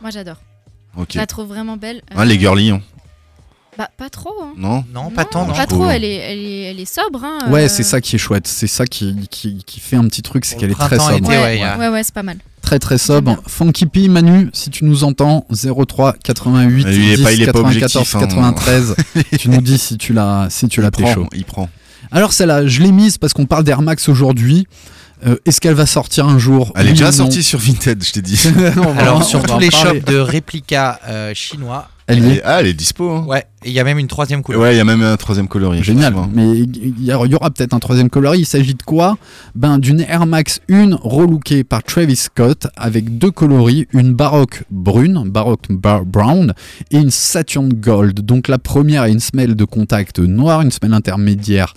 [0.00, 0.36] Moi j'adore.
[0.96, 1.08] Ok.
[1.14, 2.02] Je la trouve vraiment belle.
[2.14, 2.80] Hein, les girly, hein.
[3.76, 4.30] Bah pas trop.
[4.42, 4.52] Hein.
[4.56, 5.42] non Non, pas tant.
[5.42, 5.54] Non, non.
[5.54, 5.88] pas trop.
[5.88, 7.22] Elle est, elle est, elle est sobre.
[7.24, 8.46] Hein, Ouais, euh, c'est ça qui est chouette.
[8.46, 11.12] C'est ça qui, qui, qui fait un petit truc, c'est qu'elle le est très sobre.
[11.16, 12.36] été, Ouais, ouais, ouais, ouais, c'est pas mal.
[12.62, 13.36] Très très sobre.
[13.46, 17.42] Funky P, Manu, si tu nous entends, 03 88 Mais il est 10 pas- il
[17.42, 18.20] est pas 94 objectif, hein.
[18.20, 18.96] 93.
[19.38, 21.28] tu nous dis si tu l'as si tu l'as il prend, pécho.
[21.34, 21.68] il prend.
[22.12, 24.66] Alors celle-là, je l'ai mise parce qu'on parle d'Air Max aujourd'hui.
[25.26, 26.72] Euh, Est-ce qu'elle va sortir un jour?
[26.76, 28.40] Elle est déjà non sortie sur Vinted, je t'ai dit.
[28.76, 30.00] On va en- Alors on sur tous les parler.
[30.00, 32.42] shops de réplicas euh, chinois, Elle est.
[32.44, 33.10] Ah, elle est dispo.
[33.10, 33.24] Hein.
[33.26, 34.60] ouais, et il y a même une troisième couleur.
[34.60, 35.82] Ouais, il y a même un troisième coloris.
[35.82, 38.40] Génial, mais il y, a- aura peut-être un troisième coloris.
[38.40, 39.16] Il s'agit de quoi?
[39.54, 45.22] Ben d'une Air Max 1 relookée par Travis Scott avec deux coloris, une baroque brune,
[45.30, 46.52] baroque bar- brown
[46.90, 48.20] et une Saturn Gold.
[48.20, 51.72] Donc la première est une semelle de contact noire, une semelle intermédiaire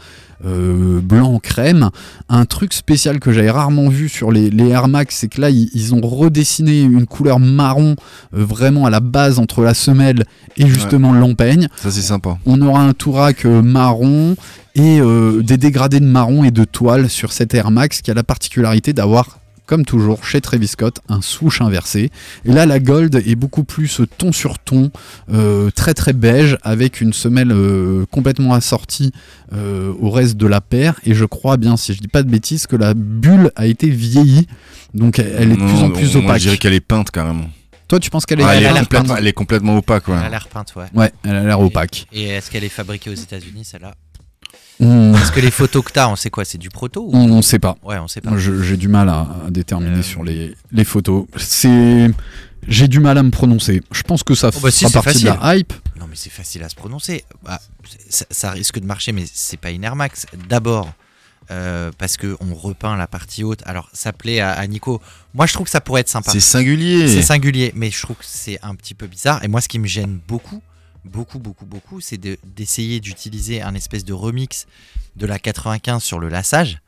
[0.46, 1.90] euh, blanc crème.
[2.30, 5.50] Un truc spécial que j'avais rarement vu sur les, les Air Max, c'est que là
[5.50, 7.96] ils, ils ont redessiné une couleur marron
[8.36, 10.26] euh, vraiment à la base entre la semelle
[10.56, 11.68] et justement l'empeigne.
[11.76, 12.38] Ça, c'est sympa.
[12.46, 14.36] On aura un Tourak euh, marron
[14.76, 18.14] et euh, des dégradés de marron et de toile sur cette Air Max qui a
[18.14, 22.10] la particularité d'avoir, comme toujours chez Travis Scott, un swoosh inversé.
[22.46, 24.90] Et là, la Gold est beaucoup plus ton sur ton,
[25.32, 29.12] euh, très très beige, avec une semelle euh, complètement assortie
[29.54, 30.96] euh, au reste de la paire.
[31.06, 33.90] Et je crois bien, si je dis pas de bêtises, que la bulle a été
[33.90, 34.48] vieillie.
[34.94, 36.42] Donc elle elle est de plus en plus Moi, je opaque.
[36.42, 37.50] dirait qu'elle est peinte carrément.
[37.90, 39.18] Toi, tu penses qu'elle est, Ah, elle, elle est a l'air complètement, peinte.
[39.20, 40.16] elle est complètement opaque, ouais.
[40.20, 40.86] Elle a l'air peinte, ouais.
[40.94, 42.06] Ouais, elle a l'air opaque.
[42.12, 43.94] Et est-ce qu'elle est fabriquée aux États-Unis, celle-là?
[44.80, 47.12] On, Parce que les photos que t'as, on sait quoi C'est du proto ou...
[47.16, 47.78] on, on sait pas.
[47.84, 48.38] Ouais, on sait pas.
[48.38, 51.26] J'ai du mal à, à déterminer Euh, sur les, les photos.
[51.38, 52.12] C'est,
[52.68, 53.82] j'ai du mal à me prononcer.
[53.92, 55.74] Je pense que ça Oh bah si, fera partie de la hype.
[56.00, 57.24] Non, mais c'est facile à se prononcer.
[57.44, 57.60] Bah,
[58.10, 60.28] ça, ça risque de marcher, mais c'est pas une Air Max.
[60.48, 60.94] D'abord,
[61.50, 63.62] euh, parce que on repeint la partie haute.
[63.66, 65.02] Alors, ça plaît à, à Nico.
[65.34, 66.32] Moi, je trouve que ça pourrait être sympa.
[66.32, 67.08] C'est singulier.
[67.08, 69.44] C'est singulier, mais je trouve que c'est un petit peu bizarre.
[69.44, 70.62] Et moi, ce qui me gêne beaucoup,
[71.08, 74.66] beaucoup, beaucoup, beaucoup, c'est de- d'essayer d'utiliser un espèce de remix
[75.16, 76.80] de la 95 sur le lassage,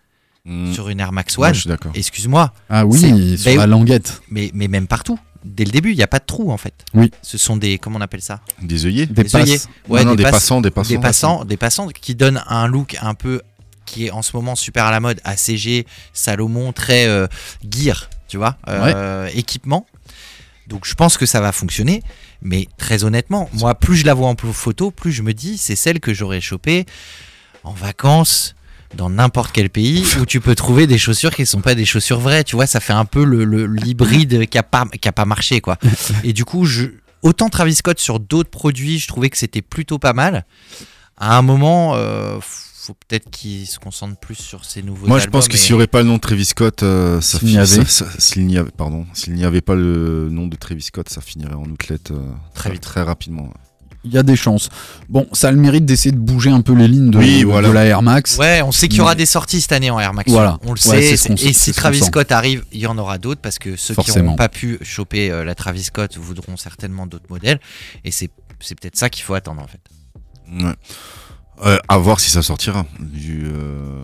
[0.46, 0.74] Mm.
[0.74, 1.54] sur une Air Max One.
[1.96, 4.22] Excuse-moi, Ah oui, C'est- sur bah la languette.
[4.30, 5.20] mais, mais même partout.
[5.46, 6.74] Dès le début, il n'y a pas de trou en fait.
[6.94, 7.12] Oui.
[7.22, 7.78] Ce sont des.
[7.78, 8.42] Comment on appelle ça?
[8.62, 9.60] Des œillets Des Des œillets.
[9.88, 10.90] Ouais, Non, non, des pass- passants, des passants.
[10.90, 13.42] Des passants, des passants qui donnent un look un peu
[13.86, 17.26] qui est en ce moment super à la mode, ACG, Salomon, très euh,
[17.70, 19.88] gear, tu vois, euh, équipement.
[20.68, 22.04] Donc je pense que ça va fonctionner,
[22.42, 25.76] mais très honnêtement, moi plus je la vois en photo, plus je me dis c'est
[25.76, 26.86] celle que j'aurais chopée
[27.64, 28.56] en vacances
[28.96, 31.86] dans n'importe quel pays où tu peux trouver des chaussures qui ne sont pas des
[31.86, 35.08] chaussures vraies, tu vois, ça fait un peu le le- l'hybride qui a pas qui
[35.08, 35.78] a pas marché quoi.
[36.24, 36.86] Et du coup, je
[37.22, 40.46] autant Travis Scott sur d'autres produits, je trouvais que c'était plutôt pas mal.
[41.18, 42.40] À un moment, euh,
[42.90, 45.74] faut peut-être qu'il se concentre plus sur ses nouveaux Moi, je pense que et- s'il
[45.74, 47.66] n'y aurait pas le nom de Travis Scott, euh, ça S'il n'y avait.
[47.68, 51.08] ça- ça- S'il n'y avait, pardon, s'il n'y avait pas le nom de Travis Scott,
[51.08, 52.20] ça finirait en outlet euh,
[52.56, 52.82] Très vite.
[52.82, 53.54] très rapidement.
[54.06, 54.70] Il y a des chances.
[55.10, 57.46] Bon, ça a le mérite d'essayer de bouger un peu les lignes de, Oui, de
[57.46, 57.72] voilà.
[57.72, 58.38] la Air Max.
[58.38, 60.32] Ouais, on sait qu'il y aura Mais- des sorties cette année en Air Max.
[60.32, 60.58] Voilà.
[60.64, 61.18] On le Ouais, sait.
[61.18, 62.06] ce et si Travis sent.
[62.06, 65.30] Scott arrive, il y en aura d'autres parce que ceux qui n'auront pas pu choper
[65.30, 67.60] euh, la Travis Scott voudront certainement d'autres modèles.
[68.04, 68.32] Et c'est
[68.62, 69.80] c'est peut-être ça qu'il faut attendre en fait.
[70.52, 70.74] Ouais.
[71.66, 74.02] Euh, à voir si ça sortira, vu, euh,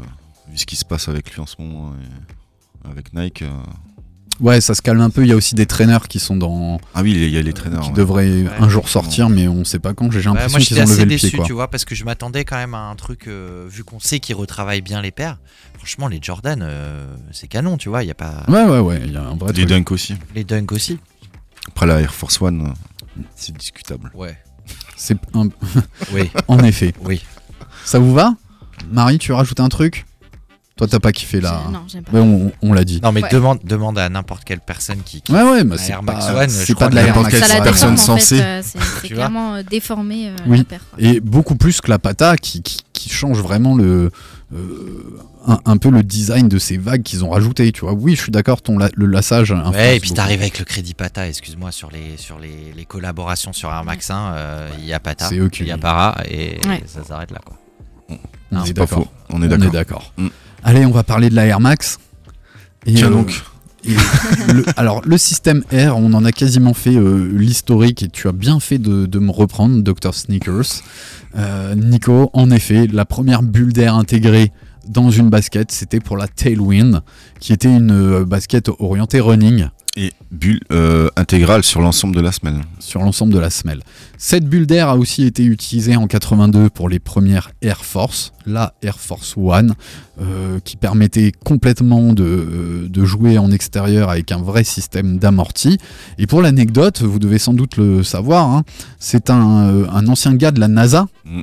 [0.49, 3.43] vu ce qui se passe avec lui en ce moment, et avec Nike.
[3.43, 3.49] euh.
[4.41, 5.21] Ouais, ça se calme un peu.
[5.23, 6.81] Il y a aussi des traîneurs qui sont dans.
[6.93, 7.83] Ah oui, il y a les traîneurs.
[7.83, 7.95] qui ouais.
[7.95, 8.49] devraient Ouais.
[8.59, 10.11] un jour sortir, mais on sait pas quand.
[10.11, 11.37] J'ai l'impression moi qu'ils ont assez levé le déçu, pied.
[11.37, 11.45] Quoi.
[11.45, 14.19] tu vois, parce que je m'attendais quand même à un truc, euh, vu qu'on sait
[14.19, 15.37] qu'ils retravaillent bien les paires.
[15.77, 18.03] Franchement, les Jordan, euh, c'est canon, tu vois.
[18.03, 19.01] Il y a pas Ouais, ouais, ouais.
[19.05, 19.69] Il y a un vrai Les truc.
[19.69, 20.15] Dunk aussi.
[20.35, 20.99] les Dunk aussi.
[21.69, 22.73] Après la Air Force One,
[23.37, 24.11] c'est discutable.
[24.13, 24.37] Ouais.
[24.97, 25.47] C'est un-
[26.11, 26.29] Oui.
[26.49, 26.93] en effet.
[27.05, 27.23] Oui.
[27.85, 28.33] Ça vous va
[28.91, 30.05] Marie, tu rajoutes un truc
[30.77, 31.61] Toi, t'as pas kiffé là.
[31.65, 32.11] J'ai- Non, j'aime pas.
[32.11, 32.99] Ouais, on, on l'a dit.
[33.01, 33.29] Non, mais Ouais.
[33.31, 35.21] demande, demande à n'importe quelle personne qui.
[35.21, 37.39] qui- Ouais, ouais, mais c'est pas, One, c'est je pas crois de la n'importe quelle
[37.39, 38.35] personne déforme en sensée.
[38.37, 38.43] fait.
[38.43, 40.57] euh, c'est c'est Tu vois clairement euh, déformé euh, Oui.
[40.57, 40.81] la paire.
[40.89, 40.99] quoi.
[41.01, 44.11] Et beaucoup plus que la Pata qui, qui, qui change vraiment le,
[44.53, 45.17] euh,
[45.47, 47.71] un, un peu le design de ces vagues qu'ils ont rajouté.
[47.71, 49.51] Tu vois, oui, je suis d'accord, ton la- le lassage.
[49.71, 53.53] Ouais, et puis t'arrives avec le crédit Pata, excuse-moi, sur les, sur les, les collaborations
[53.53, 56.83] sur Air Max 1, euh, il y a Pata, il y a Para, et Ouais.
[56.85, 57.55] ça s'arrête là, quoi.
[58.09, 59.03] On est pas d'accord.
[59.03, 59.07] faux.
[59.29, 59.71] On est On est d'accord.
[59.71, 60.13] d'accord.
[60.17, 60.27] Mm.
[60.63, 61.97] Allez, on va parler de la Air Max.
[62.85, 63.41] Et, Tiens euh, donc.
[63.83, 63.93] et
[64.53, 68.31] le- alors, le système R, on en a quasiment fait euh, l'historique et tu as
[68.31, 70.13] bien fait de, de me reprendre, Dr.
[70.13, 70.81] Sneakers.
[71.35, 74.51] Euh, Nico, en effet, la première bulle d'air intégrée
[74.87, 75.71] dans une basket.
[75.71, 77.01] C'était pour la Tailwind,
[77.39, 82.63] qui était une basket orientée running Et bulle euh, intégrale sur l'ensemble de la semaine.
[82.79, 83.81] sur l'ensemble de la semelle.
[84.17, 88.73] Cette bulle d'air a aussi été utilisée en 82 pour les premières Air Force, la
[88.81, 89.73] Air Force One,
[90.19, 95.77] euh, qui permettait complètement de, euh, de jouer en extérieur avec un vrai système d'amorti.
[96.17, 98.63] Et pour l'anecdote, vous devez sans doute le savoir, hein,
[98.99, 101.07] c'est un, un ancien gars de la NASA.
[101.23, 101.41] Mm.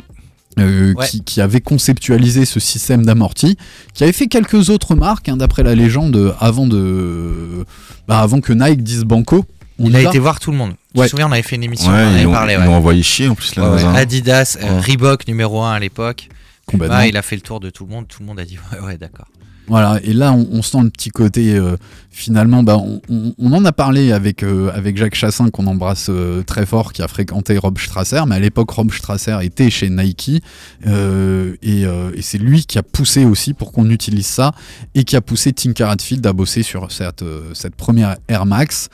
[0.59, 1.07] Euh, Ouais.
[1.09, 3.57] qui, qui avait conceptualisé ce système d'amorti,
[3.95, 7.65] qui avait fait quelques autres marques, hein, d'après la légende, avant, de,
[8.09, 9.45] bah, avant que Nike dise Banco.
[9.79, 10.09] On Il a va.
[10.11, 10.75] été voir tout le monde.
[10.95, 11.07] Tu Ouais.
[11.07, 12.55] te souviens, on avait fait une émission, Ouais, on en avait parlé.
[12.61, 13.83] ils l'ont envoyé chier en plus la Ouais, ouais.
[13.85, 13.99] NASA.
[13.99, 14.81] Adidas, euh, Ouais.
[14.81, 16.29] Reebok numéro 1 à l'époque.
[16.75, 18.07] Ouais, il a fait le tour de tout le monde.
[18.07, 19.27] Tout le monde a dit ouais, ouais, d'accord.
[19.73, 21.79] Voilà, et là on, on sent le petit côté euh,
[22.11, 26.67] finalement, bah, on, en a parlé avec, euh, avec Jacques Chassin qu'on embrasse euh, très
[26.67, 30.43] fort, qui a fréquenté Rob Strasser, mais à l'époque Rob Strasser était chez Nike
[30.85, 31.87] et,
[32.21, 34.53] c'est lui qui a poussé aussi pour qu'on utilise ça
[34.95, 38.91] et qui a poussé Tinker Hatfield à bosser sur cette, cette première Air Max.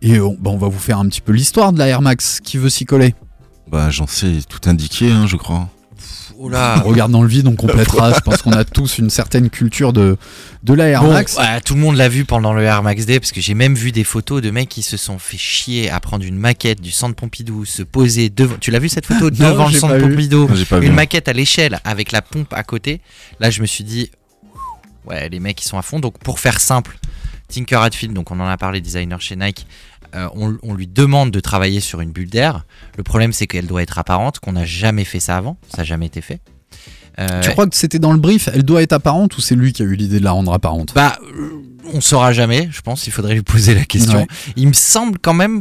[0.00, 2.56] Et bah, on va vous faire un petit peu l'histoire de la Air Max, qui
[2.56, 3.16] veut s'y coller?
[3.68, 5.68] Bah, j'en sais tout indiqué, hein, je crois.
[6.42, 8.14] Oh là On regarde dans le vide, on complétera.
[8.14, 10.16] Je pense qu'on a tous une certaine culture de,
[10.62, 11.36] de la Air Bon, Max.
[11.66, 13.92] tout le monde l'a vu pendant le Air Max Day parce que j'ai même vu
[13.92, 17.14] des photos de mecs qui se sont fait chier à prendre une maquette du centre
[17.14, 18.56] Pompidou, se poser devant.
[18.58, 20.14] Tu l'as vu cette photo Non, devant le centre pas vu.
[20.14, 20.64] Pompidou, vu.
[20.86, 23.02] une maquette à l'échelle avec la pompe à côté.
[23.38, 24.10] Là, je me suis dit,
[25.04, 26.00] ouais, les mecs ils sont à fond.
[26.00, 26.96] Donc pour faire simple,
[27.48, 29.66] Tinker Hatfield, donc on en a parlé, designer chez Nike.
[30.14, 32.64] Euh, on, on lui demande de travailler sur une bulle d'air.
[32.96, 35.56] Le problème, c'est qu'elle doit être apparente, qu'on n'a jamais fait ça avant.
[35.68, 36.40] Ça n'a jamais été fait.
[37.18, 39.72] Euh, Tu crois que c'était dans le brief Elle doit être apparente ou c'est lui
[39.72, 40.92] qui a eu l'idée de la rendre apparente?
[40.94, 41.50] Bah, euh,
[41.92, 44.18] on saura jamais, je pense, il faudrait lui poser la question.
[44.20, 44.26] Ouais.
[44.56, 45.60] Il me semble quand même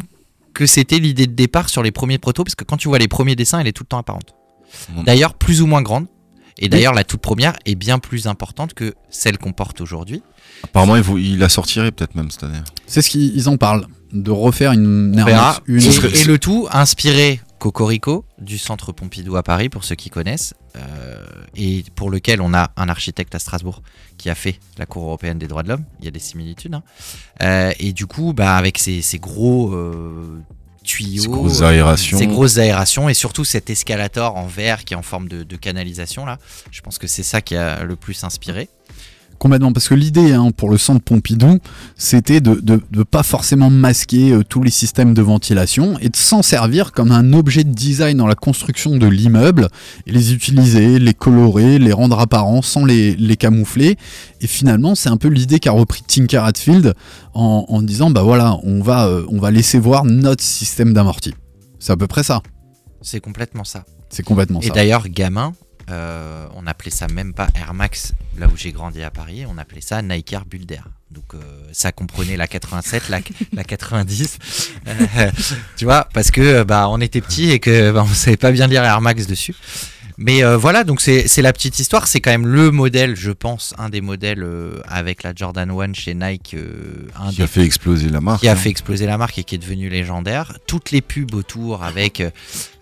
[0.53, 3.07] que c'était l'idée de départ sur les premiers protos, parce que quand tu vois les
[3.07, 4.35] premiers dessins, elle est tout le temps apparente.
[4.93, 5.03] Mm.
[5.03, 6.05] D'ailleurs, plus ou moins grande.
[6.61, 10.21] Et d'ailleurs, la toute première est bien plus importante que celle qu'on porte aujourd'hui.
[10.65, 12.59] Apparemment, il, il la sortirait peut-être même cette année.
[12.85, 15.13] C'est ce qu'ils en parlent, de refaire une.
[15.15, 15.81] Max une.
[15.81, 20.53] Et, et le tout inspiré Cocorico du centre Pompidou à Paris, pour ceux qui connaissent,
[20.77, 23.81] euh, et pour lequel on a un architecte à Strasbourg
[24.17, 25.83] qui a fait la Cour européenne des droits de l'homme.
[25.99, 26.73] Il y a des similitudes.
[26.73, 26.83] hein.
[27.43, 30.41] Euh, et du coup, bah, avec ces, ces gros euh,
[30.83, 32.17] tuyaux, Ces grosses aérations.
[32.17, 35.55] ces grosses aérations, et surtout cet escalator en verre qui est en forme de, de
[35.57, 36.37] canalisation là,
[36.71, 38.69] je pense que c'est ça qui a le plus inspiré.
[39.39, 41.59] Complètement, parce que l'idée hein, pour le centre Pompidou,
[41.95, 42.61] c'était de
[42.91, 47.13] ne pas forcément masquer euh, tous les systèmes de ventilation et de s'en servir comme
[47.13, 49.69] un objet de design dans la construction de l'immeuble
[50.05, 53.95] et les utiliser, les colorer, les rendre apparents sans les, les camoufler.
[54.41, 56.93] Et finalement, c'est un peu l'idée qu'a repris Tinker Hatfield
[57.33, 61.33] en, en disant bah voilà, on va, euh, on va laisser voir notre système d'amorti.
[61.79, 62.41] C'est à peu près ça.
[63.01, 63.85] C'est complètement ça.
[64.09, 64.73] C'est complètement Et ça.
[64.73, 65.53] d'ailleurs, gamin,
[65.91, 69.57] euh, on appelait ça même pas Air Max, là où j'ai grandi à Paris, on
[69.57, 70.45] appelait ça Nike Air.
[71.11, 71.39] Donc euh,
[71.71, 73.19] ça comprenait la 87, la,
[73.53, 74.39] la 90.
[74.87, 75.31] Euh,
[75.77, 78.67] tu vois, parce que bah, on était petits et que bah, on savait pas bien
[78.67, 79.55] lire Air Max dessus.
[80.21, 82.05] Mais euh, voilà, donc c'est la petite histoire.
[82.05, 85.93] C'est quand même le modèle, je pense, un des modèles euh, avec la Jordan 1
[85.93, 88.41] chez Nike, euh, un Qui des a fait exploser la marque.
[88.41, 88.55] qui a hein.
[88.57, 90.57] fait exploser la marque et qui est devenu légendaire.
[90.67, 92.21] Toutes les pubs autour avec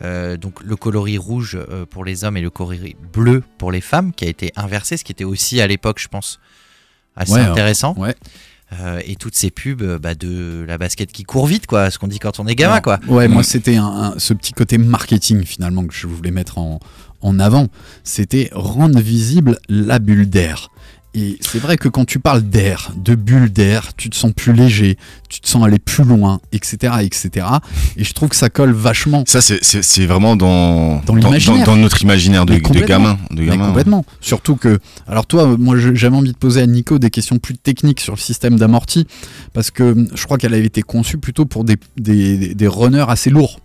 [0.01, 1.57] donc le coloris rouge
[1.91, 5.03] pour les hommes et le coloris bleu pour les femmes qui a été inversé, ce
[5.03, 6.39] qui était aussi à l'époque, je pense,
[7.15, 7.93] assez Ouais, intéressant.
[7.97, 8.15] ouais.
[8.81, 12.07] Euh, et toutes ces pubs bah, de la basket qui court vite, quoi, ce qu'on
[12.09, 12.99] dit quand on est gamin, Alors, quoi.
[13.07, 13.31] Ouais, Mm.
[13.31, 16.79] moi c'était un, un- ce petit côté marketing finalement que je voulais mettre en,
[17.21, 17.67] en avant.
[18.03, 20.69] C'était rendre visible la bulle d'air.
[21.19, 24.53] Et c'est vrai que quand tu parles d'air, de bulle d'air, tu te sens plus
[24.53, 24.97] léger,
[25.29, 27.47] tu te sens aller plus loin, etc., etc.
[27.95, 29.23] Et je trouve que ça colle vachement.
[29.25, 31.65] Ça, c'est- vraiment dans, Dans l'imaginaire.
[31.65, 33.17] dans notre imaginaire de, gamin.
[33.31, 34.05] De Mais gamin complètement.
[34.21, 37.99] Surtout que, alors toi, moi j'avais envie de poser à Nico des questions plus techniques
[38.01, 39.07] sur le système d'amorti,
[39.53, 43.31] parce que hum, je crois qu'elle avait été conçue plutôt pour des, des, runners assez
[43.31, 43.59] lourds.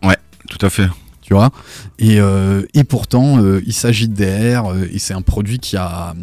[0.48, 0.88] Tout à fait.
[1.32, 1.50] Tu vois.
[1.98, 6.14] Et, euh, et pourtant, euh, il s'agit d'air, euh, et c'est un produit qui a,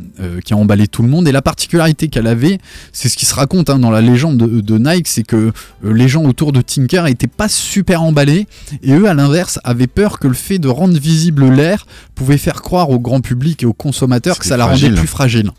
[0.45, 1.28] qui a emballé tout le monde.
[1.28, 2.60] Et la particularité qu'elle avait,
[2.93, 5.51] c'est ce qui se raconte hein, dans la légende de, de Nike, c'est que
[5.84, 8.47] les gens autour de Tinker n'étaient pas super emballés,
[8.84, 12.62] et eux, à l'inverse, avaient peur que le fait de rendre visible l'air pouvait faire
[12.62, 15.51] croire au grand public et aux consommateurs que ça la rendait plus fragile.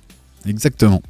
[0.46, 1.03] Exactement.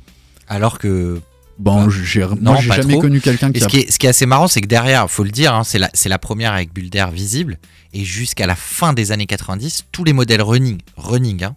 [0.48, 1.20] Alors que
[1.60, 1.90] Bon, Ah.
[2.04, 3.02] j'ai, moi, jamais trop.
[3.02, 3.68] connu quelqu'un qui ce a...
[3.68, 5.78] qui, est, ce qui est assez marrant, c'est que derrière, faut le dire, hein, c'est
[5.78, 7.58] la, c'est la première avec bulle d'air visible.
[7.92, 11.56] Et jusqu'à la fin des années 90, tous les modèles running, running hein,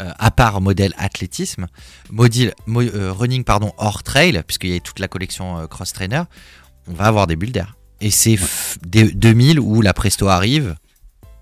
[0.00, 1.66] euh, à part modèle athlétisme,
[2.10, 5.92] modèle, mo- euh, running pardon, hors trail, puisqu'il y a toute la collection euh, cross
[5.92, 6.22] trainer,
[6.88, 7.76] on va avoir des bulles d'air.
[8.00, 10.74] Et c'est f- dès 2000 où la Presto arrive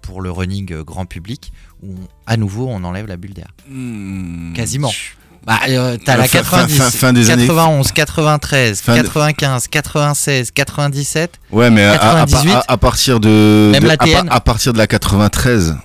[0.02, 1.50] pour le running grand public,
[1.82, 3.48] où on- à nouveau on enlève la bulle d'air.
[3.70, 4.90] Hmm, Quasiment.
[5.44, 9.02] Bah, euh, t'as la Fin- fin- 90, fin- fin des années- 91, 93, Fin de-
[9.02, 11.32] 95, 96, 97.
[11.50, 12.52] Ouais, mais à, à- à- 98.
[12.54, 14.28] à- à partir de, Même de- la à, par- TN.
[14.30, 15.76] à partir de la 93,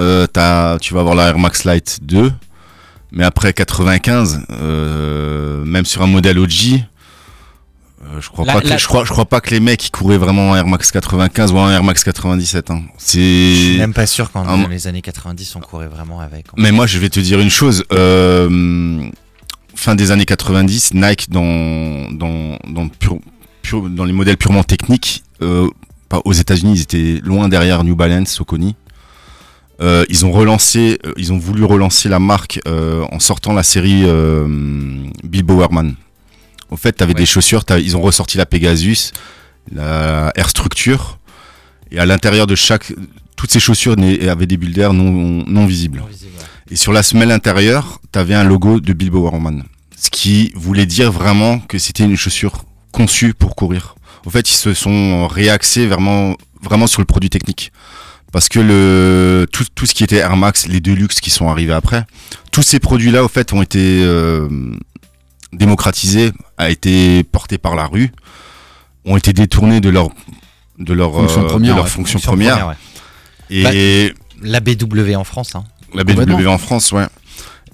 [0.00, 2.32] euh, t'as- tu vas avoir la Air Max Lite 2,
[3.12, 6.84] mais après 95, euh, même sur un modèle OG,
[8.12, 9.86] euh, je crois La- pas que la- je crois je crois pas que les mecs
[9.86, 12.70] ils couraient vraiment en Air Max 95 ou en Air Max 97.
[12.70, 12.82] Hein.
[12.98, 16.46] Je suis C'est même pas sûr qu'en dans les années 90 on courait vraiment avec.
[16.56, 17.84] mais moi, je vais te dire une chose.
[17.92, 19.08] euh,
[19.76, 25.68] fin des années 90, Nike, dans, dans, dans, les modèles purement techniques, euh,
[26.24, 28.76] aux États-Unis, ils étaient loin derrière New Balance, Saucony.
[29.80, 33.64] Euh, ils ont relancé, euh, ils ont voulu relancer la marque euh, en sortant la
[33.64, 34.46] série euh,
[35.24, 35.94] Bilbo Airman.
[36.70, 37.20] Au fait, tu avais Ouais.
[37.20, 39.12] des chaussures, ils ont ressorti la Pegasus,
[39.72, 41.18] la Air Structure,
[41.90, 42.92] et à l'intérieur de chaque,
[43.36, 43.96] toutes ces chaussures
[44.28, 45.98] avaient des bulles d'air non, non visibles.
[46.00, 46.44] Non visible, ouais.
[46.72, 49.64] Et sur la semelle intérieure, tu avais un logo de Bilbo Warman.
[49.96, 53.94] Ce qui voulait dire vraiment que c'était une chaussure conçue pour courir.
[54.26, 57.70] En fait, ils se sont réaxés vraiment, vraiment sur le produit technique.
[58.32, 61.72] Parce que le, tout, tout ce qui était Air Max, les Deluxe qui sont arrivés
[61.74, 62.04] après,
[62.50, 64.48] tous ces produits-là, au fait, ont été euh,
[65.54, 68.10] démocratisés, a été portés par la rue,
[69.04, 70.08] ont été détournés de leur,
[70.78, 71.90] de leur, Fonction euh, de première, leur ouais.
[71.90, 72.52] fonction Fonction première.
[72.58, 72.74] première, ouais.
[73.50, 75.64] Et La BW en France, hein.
[75.94, 77.06] la BW en France, ouais.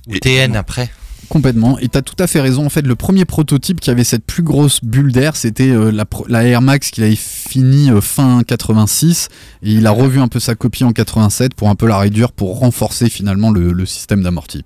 [0.08, 0.90] Ou Et- TN après.
[1.28, 1.78] Complètement.
[1.78, 2.66] Et t'as tout à fait raison.
[2.66, 6.04] En fait, le premier prototype qui avait cette plus grosse bulle d'air, c'était euh, la,
[6.26, 9.28] la Air Max qu'il avait fini euh, fin 86.
[9.62, 12.32] Et il a revu un peu sa copie en 87 pour un peu la réduire,
[12.32, 14.64] pour renforcer finalement le, le système d'amorti.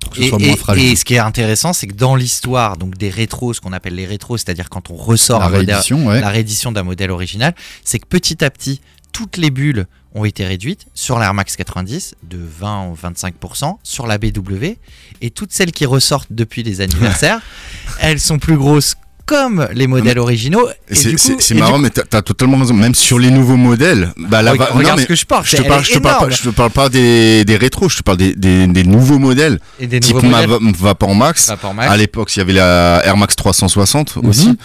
[0.00, 0.84] Pour que ce Et, soit moins fragile.
[0.92, 3.94] et ce qui est intéressant, c'est que dans l'histoire donc des rétros, ce qu'on appelle
[3.94, 6.20] les rétros, c'est-à-dire quand on ressort la modèle- réédition, ouais.
[6.20, 8.80] la réédition d'un modèle original, c'est que petit à petit,
[9.12, 14.06] toutes les bulles ont été réduites sur l'Air Max 90 de 20 ou 25%, sur
[14.06, 14.76] la BW,
[15.22, 17.40] et toutes celles qui ressortent depuis les anniversaires,
[18.00, 18.94] elles sont plus grosses
[19.28, 20.66] comme les modèles originaux.
[20.90, 22.72] C'est marrant, coup- mais t'as as totalement raison.
[22.74, 25.58] Même sur les nouveaux modèles, bah là, Regarde- non, mais ce que je porte, je
[25.58, 28.02] te parle, je te parle pas, je te parle pas des, des rétros, je te
[28.02, 30.74] parle des, des, des nouveaux modèles, et des type nouveaux modèles.
[30.78, 31.48] Vapor Max.
[31.48, 31.92] Vapor Max.
[31.92, 34.28] À l'époque, il y avait la Air Max 360 Mhm.
[34.30, 34.58] aussi.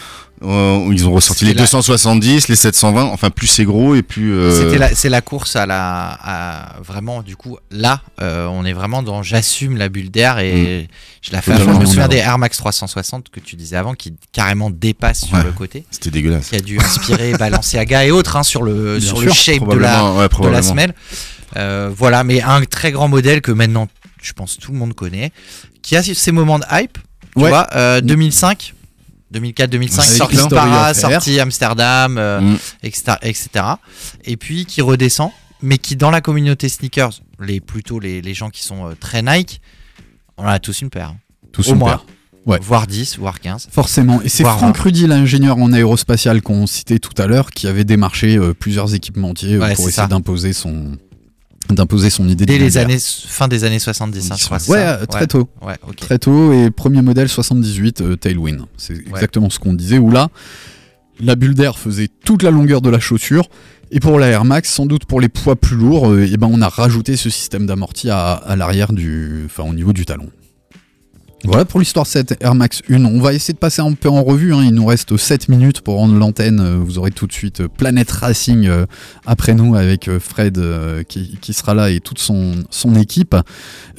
[0.43, 3.03] Euh, ils ont ressorti les C'était la- 270, les 720.
[3.05, 4.33] Enfin, plus c'est gros et plus.
[4.33, 6.17] euh, C'est la course à la.
[6.21, 10.87] à- vraiment, du coup, là, euh, on est vraiment dans j'assume la bulle d'air et
[11.21, 11.55] je la fais.
[11.57, 15.37] Je me souviens des Air Max 360 que tu disais avant qui carrément dépassent sur
[15.37, 16.49] le côté, C'était dégueulasse.
[16.49, 19.67] qui a dû inspirer Balenciaga et autres hein, sur le, Bien sur sûr, le shape
[19.69, 20.93] de la, ouais, de la semelle.
[21.55, 23.87] Euh, voilà, mais un très grand modèle que maintenant,
[24.21, 25.31] je pense, tout le monde connaît,
[25.81, 26.97] qui a ses moments de hype.
[27.35, 27.49] Tu Ouais.
[27.49, 28.73] vois, euh, 2005.
[29.33, 32.57] 2004-2005, Avec sorti Para, sorti Amsterdam, euh, Mm.
[32.83, 33.49] etc., etc.
[34.25, 35.31] Et puis qui redescend,
[35.61, 39.21] mais qui dans la communauté sneakers, les plutôt les, les gens qui sont euh, très
[39.21, 39.61] Nike,
[40.37, 41.09] on en a tous une paire.
[41.09, 41.17] hein.
[41.51, 41.89] Tous au une moins.
[41.91, 42.05] paire.
[42.45, 42.59] Ouais.
[42.61, 43.69] Voire 10, voire 15.
[43.71, 44.21] Forcément.
[44.21, 44.77] Et c'est Franck.
[44.77, 49.57] Rudy, l'ingénieur en aérospatial qu'on citait tout à l'heure, qui avait démarché euh, plusieurs équipementiers
[49.57, 50.97] Ouais, pour essayer d'imposer son
[51.69, 54.57] d'imposer son idée Dès de les années, fin des années 70, hein, je crois.
[54.57, 55.49] Ouais, ça euh, très tôt.
[55.61, 55.75] Ouais.
[55.97, 58.65] Très tôt et premier modèle 78 euh, Tailwind.
[58.77, 60.29] C'est exactement ce qu'on disait où là
[61.19, 63.47] la bulle d'air faisait toute la longueur de la chaussure
[63.91, 66.49] et pour la Air Max sans doute pour les poids plus lourds euh, eh ben
[66.51, 70.29] on a rajouté ce système d'amorti à, à l'arrière du enfin au niveau du talon.
[71.45, 73.03] Voilà pour l'histoire 7 Air Max 1.
[73.05, 74.53] On va essayer de passer un peu en revue.
[74.53, 74.61] hein.
[74.63, 76.59] Il nous reste 7 minutes pour rendre l'antenne.
[76.61, 78.85] Euh, Vous aurez tout de suite euh, Planète Racing euh,
[79.25, 80.59] après nous avec Fred
[81.07, 83.35] qui, qui sera là et toute son, son équipe.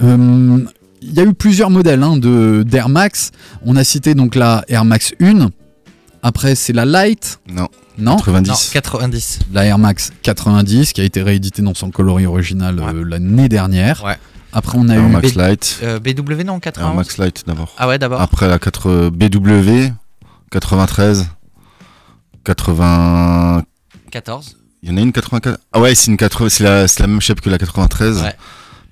[0.02, 0.58] Euh,
[1.02, 3.30] il y a eu plusieurs modèles hein, de d'Air Max.
[3.64, 5.50] On a cité donc la Air Max 1.
[6.22, 7.38] Après, c'est la Light.
[7.46, 7.68] Non,
[7.98, 8.48] Non 90.
[8.48, 9.38] Non, 90.
[9.52, 14.02] La Air Max 90 qui a été rééditée dans son coloris original euh, l'année dernière.
[14.02, 14.16] Ouais.
[14.54, 15.08] Après, on a Air eu.
[15.10, 15.80] Max B- Lite.
[15.82, 16.96] Euh, BW, non, Air 91.
[16.96, 17.74] Max Lite d'abord.
[17.76, 18.20] Ah ouais, d'abord.
[18.20, 19.90] Après la 4 BW,
[20.50, 21.26] 93,
[22.44, 23.62] 80.
[24.10, 24.56] 14.
[24.82, 25.58] Il y en a une 84.
[25.72, 28.18] Ah ouais, c'est une 80, c'est la, la même shape que la 93.
[28.22, 28.28] Ouais.
[28.28, 28.36] Après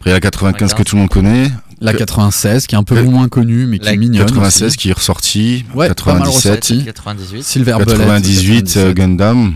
[0.07, 0.85] il y a la 95 que 95.
[0.87, 1.51] tout le monde connaît.
[1.81, 4.27] La 96 qui est un peu moins connue mais qui La est mignonne.
[4.27, 4.77] 96 aussi.
[4.77, 5.65] qui est ressorti.
[5.75, 6.53] Ouais, pas mal 97.
[6.53, 6.85] ressorti.
[6.85, 7.43] 98.
[7.45, 8.97] Silver Bullet, 98 euh, 97.
[8.97, 9.55] Gundam.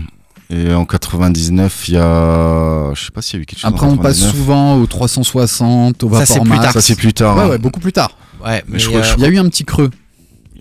[0.49, 2.91] Et en 99, il y a.
[2.93, 3.69] Je sais pas s'il y a eu quelque chose.
[3.69, 4.31] Après, on passe 99.
[4.35, 6.63] souvent au 360, au Ça, c'est Vapor plus Max.
[6.63, 6.73] tard.
[6.73, 7.35] Ça, c'est plus tard.
[7.35, 7.49] Ouais, hein.
[7.49, 8.11] ouais, beaucoup plus tard.
[8.45, 9.89] Ouais, mais, je crois- Il y a eu un petit creux.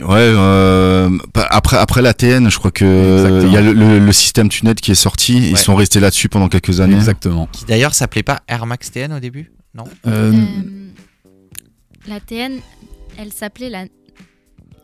[0.00, 3.98] Ouais, euh, pa- après, après la TN, je crois que il y a le, le-
[3.98, 5.50] le système Tunet qui est sorti.
[5.50, 6.96] Ils sont restés là-dessus pendant quelques années.
[6.96, 7.48] Exactement.
[7.52, 9.84] qui d'ailleurs s'appelait pas Air Max TN au début Non?
[10.06, 10.44] Euh, Euh,
[12.08, 12.52] la TN,
[13.18, 13.84] elle s'appelait la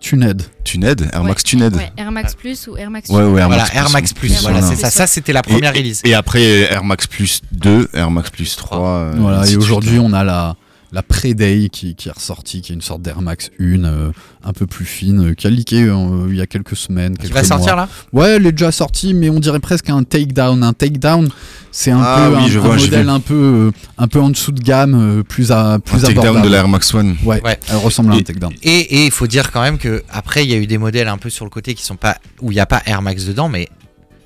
[0.03, 0.43] Tuned.
[0.65, 1.75] Tuned, Air ouais, Max Tuned.
[1.75, 4.11] ouais, Air Max Plus ou Air Max Ouais, ouais, Air Voilà, Max Air Plus, Max
[4.11, 4.19] ouais.
[4.19, 4.91] Plus, voilà, c'est ça.
[4.91, 6.03] Ça, c'était la première et, release.
[6.05, 8.79] Et après Air Max Plus 2, Air Max Plus 3.
[8.79, 10.57] euh, Voilà, et aujourd'hui, on a la,
[10.93, 14.11] la Preday qui, qui est ressortie, qui est une sorte d'Air Max 1 euh,
[14.45, 17.15] un peu plus fine, euh, qui a leaké euh, il y a quelques semaines.
[17.17, 17.87] Qui quelques va sortir mois.
[17.87, 17.89] là?
[18.13, 20.63] Ouais, elle est déjà sortie, mais on dirait presque un takedown.
[20.63, 21.31] Un takedown,
[21.71, 24.07] c'est un Ah peu oui, un, je un vois, j'ai modèle un peu, euh, un
[24.09, 26.47] peu en dessous de gamme, euh, plus à plus Un takedown abordable.
[26.47, 27.17] de l'Air Max One.
[27.25, 27.59] Ouais, Ouais.
[27.71, 28.53] elle ressemble à un takedown.
[28.63, 31.09] Et et il faut dire quand même que après il y a eu des modèles
[31.09, 33.25] un peu sur le côté qui sont pas où il n'y a pas Air Max
[33.25, 33.69] dedans, mais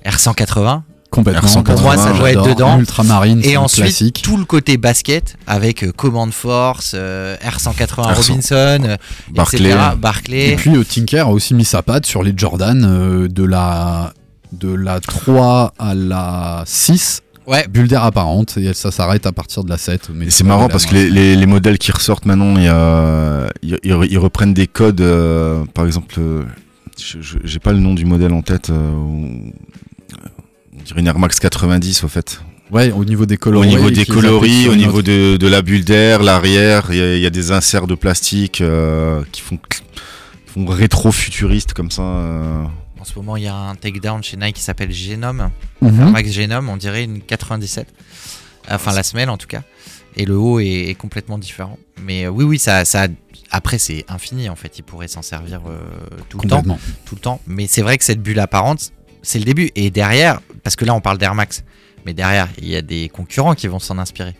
[0.05, 0.81] R180.
[1.09, 1.47] Complètement.
[1.49, 2.77] R180, Pour moi, ça doit être dedans.
[2.79, 4.21] Ultramarine, Et ensuite classique.
[4.23, 8.13] tout le côté basket avec euh, Command Force, euh, R180 R100.
[8.15, 8.97] Robinson, euh,
[9.31, 9.69] Barclay.
[9.69, 9.85] etc.
[9.97, 10.49] Barclay.
[10.51, 14.13] Et puis euh, Tinker a aussi mis sa patte sur les Jordan euh, de la
[14.51, 17.21] de la 3 à la 6.
[17.47, 17.65] Ouais.
[17.69, 20.09] Bulle d'air apparente et ça s'arrête à partir de la 7.
[20.13, 24.53] Mais Et c'est marrant parce que les, les- les modèles qui ressortent maintenant, ils, reprennent
[24.53, 24.99] des codes.
[24.99, 26.43] euh, par exemple, euh,
[26.97, 28.69] j'ai pas le nom du modèle en tête.
[30.87, 32.39] Où- on dirait une Air Max 90 au fait.
[32.71, 33.69] Ouais, au niveau des Au coloris.
[33.69, 37.21] niveau des coloris, au niveau de, de la bulle d'air, l'arrière, il y, a- il
[37.21, 39.57] y a des inserts de plastique euh, qui font,
[40.45, 42.01] font rétro-futuriste comme ça.
[42.01, 42.63] euh.
[42.99, 45.49] En ce moment, il y a un takedown chez Nike qui s'appelle Genome.
[45.81, 45.99] Mhm.
[46.01, 47.87] Air Max Genome, on dirait une 97.
[48.69, 49.61] Enfin, la semelle en tout cas.
[50.17, 51.77] Et le haut est, est complètement différent.
[52.03, 53.07] Mais euh, oui, oui, ça, ça
[53.51, 54.77] après, c'est infini en fait.
[54.77, 55.77] Il pourrait s'en servir euh,
[56.27, 56.57] tout le temps.
[56.57, 56.79] Complètement.
[57.05, 57.39] Tout le temps.
[57.47, 58.91] Mais c'est vrai que cette bulle apparente,
[59.27, 59.71] c'est le début.
[59.75, 61.63] Et derrière, parce que là, on parle d'Air Max.
[62.05, 64.35] Mais derrière, il y a des concurrents qui vont s'en inspirer.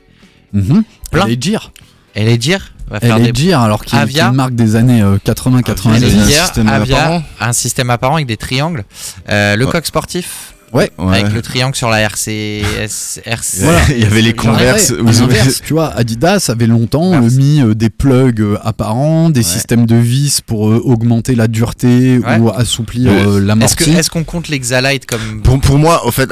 [0.54, 1.26] Plein.
[1.26, 1.74] Elle est Gir.
[2.16, 4.00] Elle est dire va faire des alors qu'il
[4.32, 5.96] marque des années euh, 80-90.
[5.96, 7.24] Elle est un système apparent.
[7.42, 8.86] un système apparent avec des triangles.
[9.30, 9.72] Euh, le Ouais.
[9.74, 10.92] coq sportif Ouais.
[10.98, 11.20] Ouais.
[11.20, 13.22] avec le triangle sur la RCS.
[13.26, 13.80] RC Voilà.
[13.90, 14.90] Il y avait les J'en ai- Converse.
[14.90, 17.90] Ouais, où à ils ont- l'inverse, tu vois, Adidas avait longtemps euh, mis euh, des
[17.90, 19.44] plugs euh, apparents, des Ouais.
[19.46, 22.38] systèmes de vis pour augmenter la dureté Ouais.
[22.40, 23.18] ou assouplir Ouais.
[23.18, 23.92] euh, Est-ce l'amorti.
[23.92, 26.30] est-ce qu'on compte l'Exalite comme Pour, pour moi, en fait,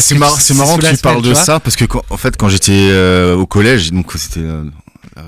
[0.00, 2.72] c'est marrant, que tu parles de tu ça parce que quand, en fait, quand j'étais
[2.90, 4.64] euh, au collège, donc c'était euh,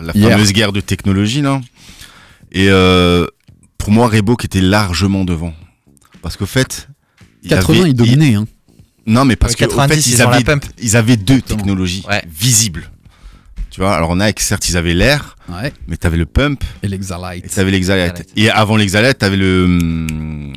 [0.03, 0.31] la Hier.
[0.33, 1.61] fameuse guerre de technologie là,
[2.51, 3.27] et euh,
[3.79, 5.55] pour moi, Reebok était largement devant
[6.23, 6.89] parce qu'au fait,
[7.49, 8.35] 80, avait- ils dominaient.
[8.35, 8.47] Hein.
[9.07, 10.65] Non, mais parce Ouais, que 90, fait, ils avaient, pump.
[10.81, 11.57] ils avaient deux Exactement.
[11.59, 12.23] technologies Ouais.
[12.29, 12.89] visibles.
[13.71, 15.73] Tu vois, alors Nike, certes, ils avaient l'air, Ouais.
[15.89, 17.49] mais t'avais le pump Et et l'Exalite.
[17.55, 18.11] t'avais l'exalite.
[18.13, 18.33] Exalite.
[18.37, 19.67] Et avant l'exalite, t'avais le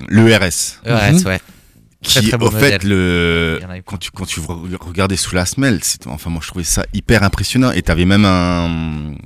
[0.07, 0.79] le RS.
[0.85, 1.25] Ouais, Mhm.
[1.25, 1.39] ouais.
[2.01, 5.79] Qui très au fait le Il quand tu quand tu re- regardais sous la semelle
[6.05, 9.17] enfin moi je trouvais ça hyper impressionnant et t'avais même un Et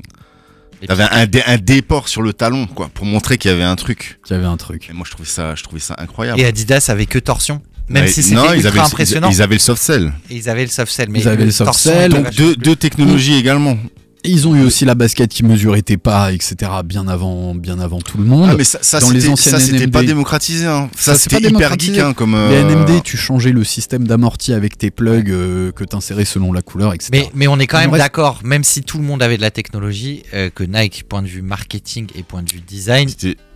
[0.87, 3.75] t'avais un, dé- un déport sur le talon quoi pour montrer qu'il y avait un
[3.75, 4.89] truc Qui avait un truc.
[4.89, 7.61] et moi je trouvais ça je trouvais ça incroyable Et Adidas avait que torsion.
[7.89, 9.29] Même si c'était non, ils ultra avaient, impressionnant.
[9.29, 11.09] ils, ils avaient le soft cell Et ils avaient le soft cell.
[11.09, 13.77] Mais Ils avaient le soft était donc deux, deux technologies également
[14.23, 16.55] ils ont eu aussi la basket qui mesurait tes pas, etc.
[16.83, 18.49] Bien avant, bien avant tout le monde.
[18.51, 20.89] ah mais ça, ça Dans les c'était anciennes ça, c'était pas démocratisé hein.
[20.95, 24.53] ça, c'était pas hyper geek hein, comme Les euh, NMD, tu changeais le système d'amorti
[24.53, 27.09] avec tes plugs euh, que t'insérais selon la couleur, etc.
[27.13, 29.41] Mais, mais on est quand même reste- d'accord, même si tout le monde avait de
[29.41, 33.09] la technologie, euh, que Nike, point de vue marketing et point de vue design.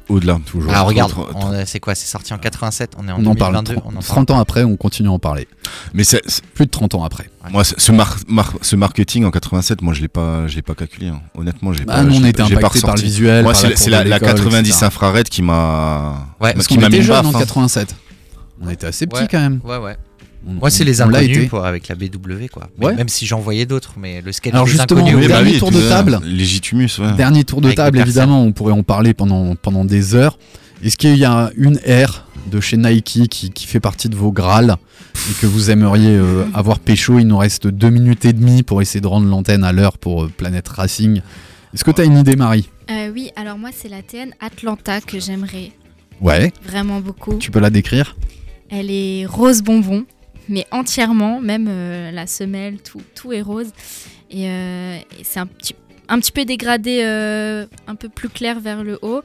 [0.10, 1.14] Au-delà toujours Ah, regarde,
[1.66, 3.74] c'est quoi C'est sorti en 87, on est en on en parle 2022.
[3.76, 4.04] 30, on en parle.
[4.06, 5.47] 30 ans après, on continue à en parler.
[5.93, 6.22] mais c'est-
[6.54, 7.30] Plus de 30 ans après.
[7.51, 10.76] Moi, ce, mar- mar- ce marketing en 87, moi, je l'ai pas, je l'ai pas
[10.76, 11.08] calculé.
[11.08, 11.22] hein.
[11.36, 12.01] Honnêtement, j'ai Bah, pas.
[12.04, 13.43] on l'ai- était impactés par le visuel.
[13.43, 14.86] Moi, c'est la la, c'est cour la, de la l'école, 90 etc.
[14.86, 16.28] infrared qui m'a.
[16.41, 17.41] Ouais, Parce qu'on m'a était mis une jeunes baffe, en hein.
[17.41, 17.95] 87.
[18.62, 19.28] On était assez petits Ouais.
[19.30, 19.60] quand même.
[19.64, 19.97] Ouais, ouais.
[20.47, 22.69] On- Moi, c'est les inconnus quoi, avec la BW, quoi.
[22.81, 22.93] Ouais.
[22.95, 25.15] Même si j'en voyais d'autres, mais le sketch Alors des justement, inconnus.
[25.15, 25.89] le oui, bah dernier oui, tour de ça.
[25.89, 26.19] table.
[26.25, 27.13] Légitimus, ouais.
[27.13, 30.37] Dernier tour de Avec table, évidemment, on pourrait en parler pendant, pendant des heures.
[30.83, 34.33] Est-ce qu'il y a une air de chez Nike qui, qui fait partie de vos
[34.33, 34.75] Graals
[35.29, 37.19] et que vous aimeriez euh, avoir pécho?
[37.19, 40.25] Il nous reste deux minutes et demie pour essayer de rendre l'antenne à l'heure pour
[40.25, 41.21] euh, Planète Racing.
[41.73, 42.69] Est-ce que tu as une idée, Marie?
[42.91, 45.71] Euh, oui, alors moi, c'est la TN Atlanta que j'aimerais
[46.19, 47.37] Ouais, vraiment beaucoup.
[47.37, 48.17] tu peux la décrire?
[48.69, 50.03] Elle est rose bonbon,
[50.49, 53.71] mais entièrement, même euh, la semelle, tout, tout est rose.
[54.31, 55.75] Et, euh, et c'est un petit,
[56.09, 59.21] un petit peu dégradé, euh, un peu plus clair vers le haut.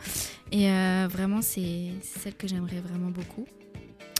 [0.52, 0.68] Et
[1.10, 1.90] vraiment, c'est
[2.22, 3.46] celle que j'aimerais vraiment beaucoup.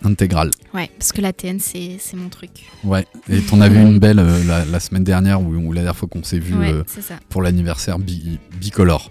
[0.05, 0.51] Intégrale.
[0.74, 2.51] Ouais, parce que la TN, c'est mon truc.
[2.84, 6.22] Ouais, et t'en vu une belle la, la semaine dernière ou, la dernière fois qu'on
[6.22, 6.74] s'est vu ouais,
[7.30, 9.11] pour l'anniversaire bi- bicolore.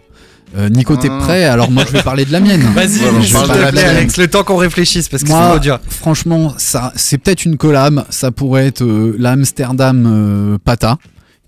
[0.56, 1.20] Euh, Nico, t'es Ah.
[1.20, 2.62] prêt Alors moi, je vais parler de la mienne.
[2.76, 3.98] Vas-y, Voilà, s'il parle de te la plaît, tienne.
[3.98, 5.80] Alex, le temps qu'on réfléchisse, parce que Moi, dur.
[5.90, 8.06] franchement, ça, c'est peut-être une collab.
[8.10, 10.98] Ça pourrait être euh, la Amsterdam euh, Pata,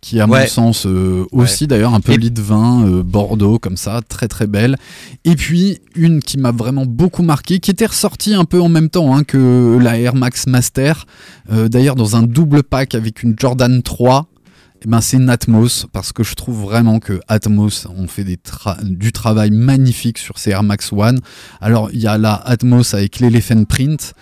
[0.01, 0.41] qui à Ouais.
[0.41, 4.47] mon sens euh, aussi d'ailleurs un peu lit de vin, Bordeaux comme ça, très très
[4.47, 4.75] belle.
[5.25, 8.89] Et puis une qui m'a vraiment beaucoup marqué, qui était ressortie un peu en même
[8.89, 11.05] temps hein, que la Air Max Master,
[11.49, 14.27] d'ailleurs dans un double pack avec une Jordan 3.
[14.81, 18.81] Eh ben, c'est Atmos parce que je trouve vraiment que Atmos ont fait des tra-
[18.81, 21.19] du travail magnifique sur ces Air Max One.
[21.59, 24.13] Alors il y a la Atmos avec l'Elephant Print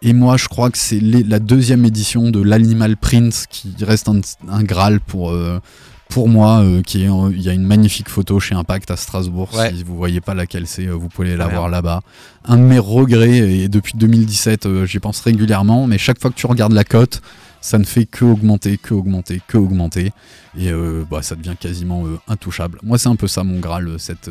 [0.00, 4.20] et moi je crois que c'est la deuxième édition de l'Animal Print qui reste un,
[4.48, 5.60] un graal pour, euh,
[6.08, 8.96] pour moi, euh, qui est, en- il y a une magnifique photo chez Impact à
[8.96, 9.50] Strasbourg.
[9.54, 9.74] Ouais.
[9.76, 12.00] Si vous voyez pas laquelle c'est, euh, vous pouvez la voir là-bas.
[12.46, 16.36] Un de mes regrets, et depuis 2017, euh, j'y pense régulièrement, mais chaque fois que
[16.36, 17.20] tu regardes la cote,
[17.66, 20.12] ça ne fait que augmenter, que augmenter, que augmenter.
[20.56, 22.78] Et euh, bah, ça devient quasiment euh, intouchable.
[22.84, 24.30] Moi, c'est un peu ça mon Graal, euh, cette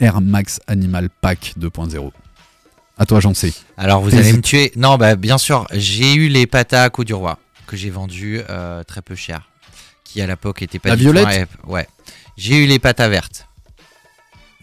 [0.00, 2.10] Air Max Animal Pack 2.0.
[2.96, 3.52] À toi, j'en sais.
[3.76, 4.72] Alors vous allez me tuer.
[4.76, 8.40] Non, bah bien sûr, j'ai eu les patas à Côte du Roi que j'ai vendu
[8.86, 9.48] très peu cher,
[10.04, 11.48] qui à l'époque était pas La du tout violette.
[11.66, 11.86] Ouais.
[12.36, 13.46] J'ai eu les patas vertes.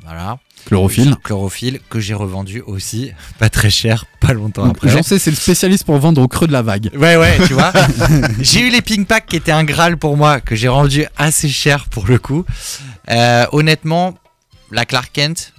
[0.03, 0.39] Voilà.
[0.65, 1.15] Chlorophylle.
[1.23, 4.89] Chlorophylle que j'ai revendu aussi, pas très cher, pas longtemps Donc, après.
[4.89, 6.89] J'en sais, c'est le spécialiste pour vendre au creux de la vague.
[6.95, 7.71] Ouais, ouais, tu vois.
[8.39, 11.49] j'ai eu les ping packs qui étaient un Graal pour moi, que j'ai rendu assez
[11.49, 12.45] cher pour le coup.
[13.09, 14.15] Euh, honnêtement,
[14.71, 15.53] la Clark Kent,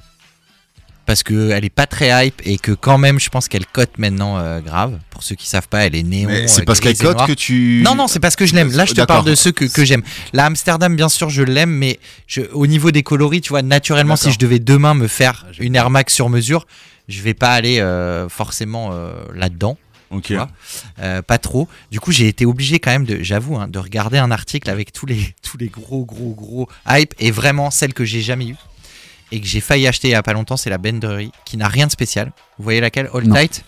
[1.11, 4.39] parce qu'elle est pas très hype et que quand même, je pense qu'elle cote maintenant
[4.39, 5.01] euh, grave.
[5.11, 6.31] Pour ceux qui savent pas, elle est néon.
[6.31, 7.83] Euh, c'est parce qu'elle cote que tu.
[7.85, 8.71] Non, non, c'est parce que je l'aime.
[8.71, 10.03] Là, je te parle de ceux que, que j'aime.
[10.33, 11.99] La Amsterdam, bien sûr, je l'aime, mais
[12.29, 15.53] je, au niveau des coloris, tu vois, naturellement, si je devais demain me faire Ah,
[15.59, 16.67] une Air Max sur mesure,
[17.09, 19.77] je vais pas aller euh, forcément euh, là-dedans.
[20.11, 20.33] Ok.
[20.33, 20.49] vois.
[20.99, 21.69] Euh, pas trop.
[21.91, 24.93] Du coup, j'ai été obligé quand même de, j'avoue, hein, de regarder un article avec
[24.93, 28.57] tous les, tous les gros, gros, gros hype et vraiment celle que j'ai jamais eue
[29.33, 31.69] et que j'ai failli acheter il y a pas longtemps, c'est la Bendery qui n'a
[31.69, 32.33] rien de spécial.
[32.59, 33.09] Vous voyez laquelle?
[33.15, 33.35] All Non.
[33.37, 33.65] Tight?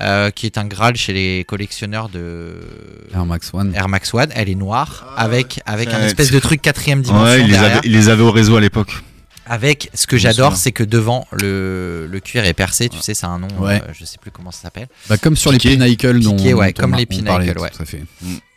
[0.00, 2.54] Euh, qui est un Graal chez les collectionneurs de
[3.14, 3.74] Air Max One.
[3.74, 4.30] Air Max One.
[4.34, 7.24] Elle est noire avec, avec un Ouais, espèce de truc quatrième dimension.
[7.26, 7.70] Ouais, il les, derrière.
[7.78, 8.90] avait, il les avait au réseau à l'époque.
[9.44, 12.88] Avec ce que j'adore, c'est que devant le, le cuir est percé.
[12.88, 13.82] Tu sais, c'est un nom, Ouais.
[13.86, 14.86] euh, je sais plus comment ça s'appelle.
[15.10, 15.70] Bah, comme sur Piqué.
[15.70, 17.68] les Pinnacle Piqué, ouais, dont comme on- les Pinnacle, ouais.
[17.70, 18.02] tout à fait.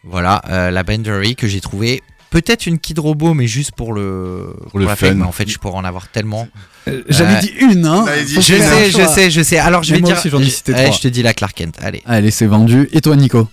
[0.06, 2.02] Voilà, euh, la Bendery que j'ai trouvé
[2.42, 5.08] peut-être une Kid Robot, mais juste pour le Pour le la fun.
[5.08, 6.50] fête, mais en fait, je pourrais en avoir tellement.
[7.08, 9.08] J'avais Euh, dit une, hein dit Je sais, je choix.
[9.08, 9.58] sais, je sais.
[9.58, 10.20] Alors je Mais vais moi dire.
[10.20, 10.92] aussi, j'en ai cité trois.
[10.92, 11.78] je te dis la Clark Kent.
[11.82, 12.04] Allez.
[12.06, 12.90] Allez, c'est vendu.
[12.92, 13.48] Et toi, Nico?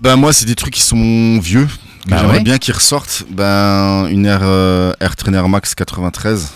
[0.00, 1.66] Ben moi, c'est des trucs qui sont vieux.
[2.04, 2.42] que Bah J'aimerais ouais.
[2.42, 3.22] bien qu'ils ressortent.
[3.30, 6.48] Ben une Air, euh, Air Trainer Max 93.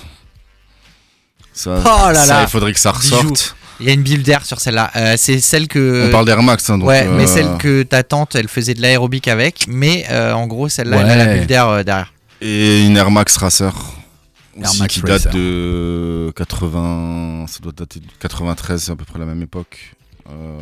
[1.53, 2.43] Ça, Oh là ça, là.
[2.43, 3.55] il faudrait que ça ressorte.
[3.81, 4.91] Il y a une build d'air sur celle-là.
[4.97, 6.07] Euh, c'est celle que.
[6.09, 6.89] On parle d'Air Max, hein, donc.
[6.89, 10.47] ouais, mais euh, celle que ta tante, elle faisait de l'aérobic avec, mais euh, en
[10.47, 12.12] gros, celle-là, elle a la bulle d'air euh, derrière.
[12.43, 13.74] Et une Air Max Racer.
[14.61, 15.24] Air Aussi, Max qui Racer.
[15.31, 17.47] date de 80.
[17.49, 19.95] Ça doit dater de 93, c'est à peu près la même époque.
[20.28, 20.59] Euh,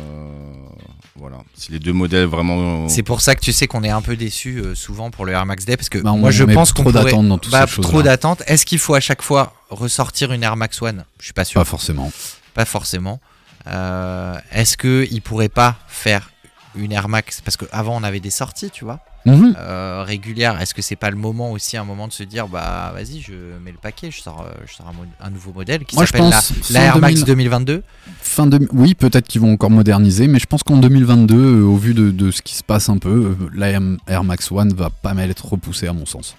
[1.15, 1.37] voilà.
[1.55, 2.87] Si les deux modèles vraiment.
[2.87, 5.45] C'est pour ça que tu sais qu'on est un peu déçu souvent pour le Air
[5.45, 7.51] Max Day parce que Bah, on moi je pense qu'on trop pourrait d'attentes dans toutes
[7.51, 8.41] bah, ces trop d'attentes.
[8.47, 11.03] Est-ce qu'il faut à chaque fois ressortir une Air Max One?
[11.19, 11.59] Je suis pas sûr.
[11.59, 12.11] Pas forcément.
[12.53, 13.19] Pas forcément.
[13.67, 16.31] Euh, Est-ce que il pourrait pas faire
[16.75, 17.41] une Air Max?
[17.41, 19.55] Parce qu'avant on avait des sorties, tu vois, Mhm.
[19.57, 20.59] euh, régulières.
[20.61, 23.33] Est-ce que c'est pas le moment aussi un moment de se dire bah vas-y je
[23.63, 26.31] mets le paquet, je sors, euh, je sors un, nouveau modèle qui s'appelle
[26.71, 27.25] la, Air Max 2000.
[27.25, 27.83] 2022.
[28.21, 28.67] Fin de...
[28.71, 32.11] Oui, peut-être qu'ils vont encore moderniser, mais je pense qu'en 2022, euh, au vu de,
[32.11, 33.71] de ce qui se passe un peu, la
[34.07, 36.35] Air Max One va pas mal être repoussée à mon sens.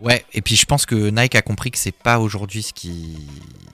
[0.00, 3.16] Ouais, et puis je pense que Nike a compris que c'est pas aujourd'hui ce qui,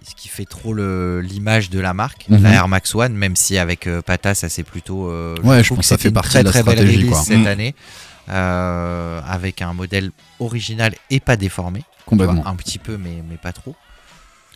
[0.09, 2.43] ce qui fait trop l'image de la marque, Mhm.
[2.43, 5.09] la Air Max One, même si avec euh, Pata ça c'est plutôt.
[5.09, 7.23] euh, Ouais, je pense que ça fait partie très, de la très stratégie, quoi.
[7.23, 7.47] cette Mhm.
[7.47, 7.75] année,
[8.29, 10.11] euh, avec un modèle
[10.41, 12.47] original et pas déformé, vois, Complètement.
[12.47, 13.77] un petit peu mais, mais pas trop.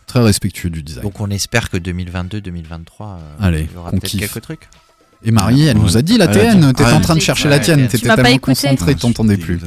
[0.07, 1.03] Très respectueux du design.
[1.03, 4.67] Donc on espère que 2022-2023, euh, Allez, il y aura peut-être quelques trucs.
[5.23, 5.83] Et Marie, elle Ouais.
[5.83, 6.59] nous a dit la dit.
[6.73, 9.59] t'étais Ah, en train de chercher la tienne, t'étais tellement concentré, t'entendais plus.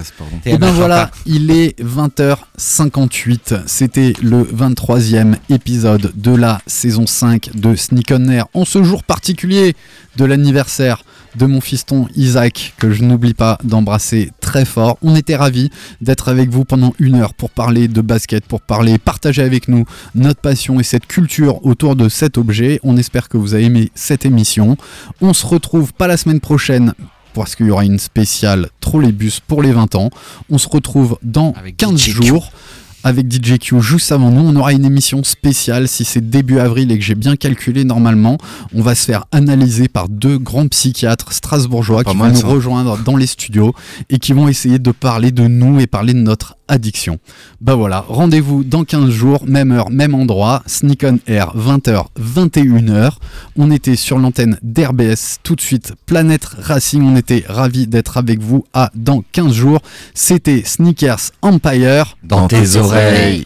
[0.45, 3.63] Et ben voilà, il est 20h58.
[3.67, 8.47] C'était le 23e épisode de la saison 5 de Sneak On Air.
[8.55, 9.75] En ce jour particulier
[10.17, 11.05] de l'anniversaire
[11.37, 14.99] de mon fiston Isaac, que je n'oublie pas d'embrasser très fort.
[15.03, 15.71] On était ravis
[16.01, 19.85] d'être avec vous pendant une heure pour parler de basket, pour parler, partager avec nous
[20.15, 22.81] notre passion et cette culture autour de cet objet.
[22.83, 24.77] On espère que vous avez aimé cette émission.
[25.21, 26.95] On se retrouve pas la semaine prochaine
[27.35, 30.11] parce qu'il y aura une spéciale Trolleybus pour les 20 ans.
[30.51, 32.27] On se retrouve dans Avec 15 DJ Q.
[32.27, 32.53] jours
[33.05, 34.41] avec DJ Q juste avant nous.
[34.41, 38.39] On aura une émission spéciale si c'est début avril et que j'ai bien calculé normalement.
[38.75, 42.47] On va se faire analyser par deux grands psychiatres strasbourgeois qui vont nous ça.
[42.47, 43.75] rejoindre dans les studios
[44.09, 47.19] et qui vont essayer de parler de nous et parler de notre addiction.
[47.61, 53.13] Bah voilà, rendez-vous dans 15 jours, même heure, même endroit, Sneak on Air, 20h, 21h.
[53.57, 57.03] On était sur l'antenne d'RBS tout de suite, Planète Racing.
[57.03, 59.81] On était ravis d'être avec vous à dans 15 jours.
[60.15, 62.17] C'était Sneakers Empire.
[62.23, 63.45] Dans tes oreilles.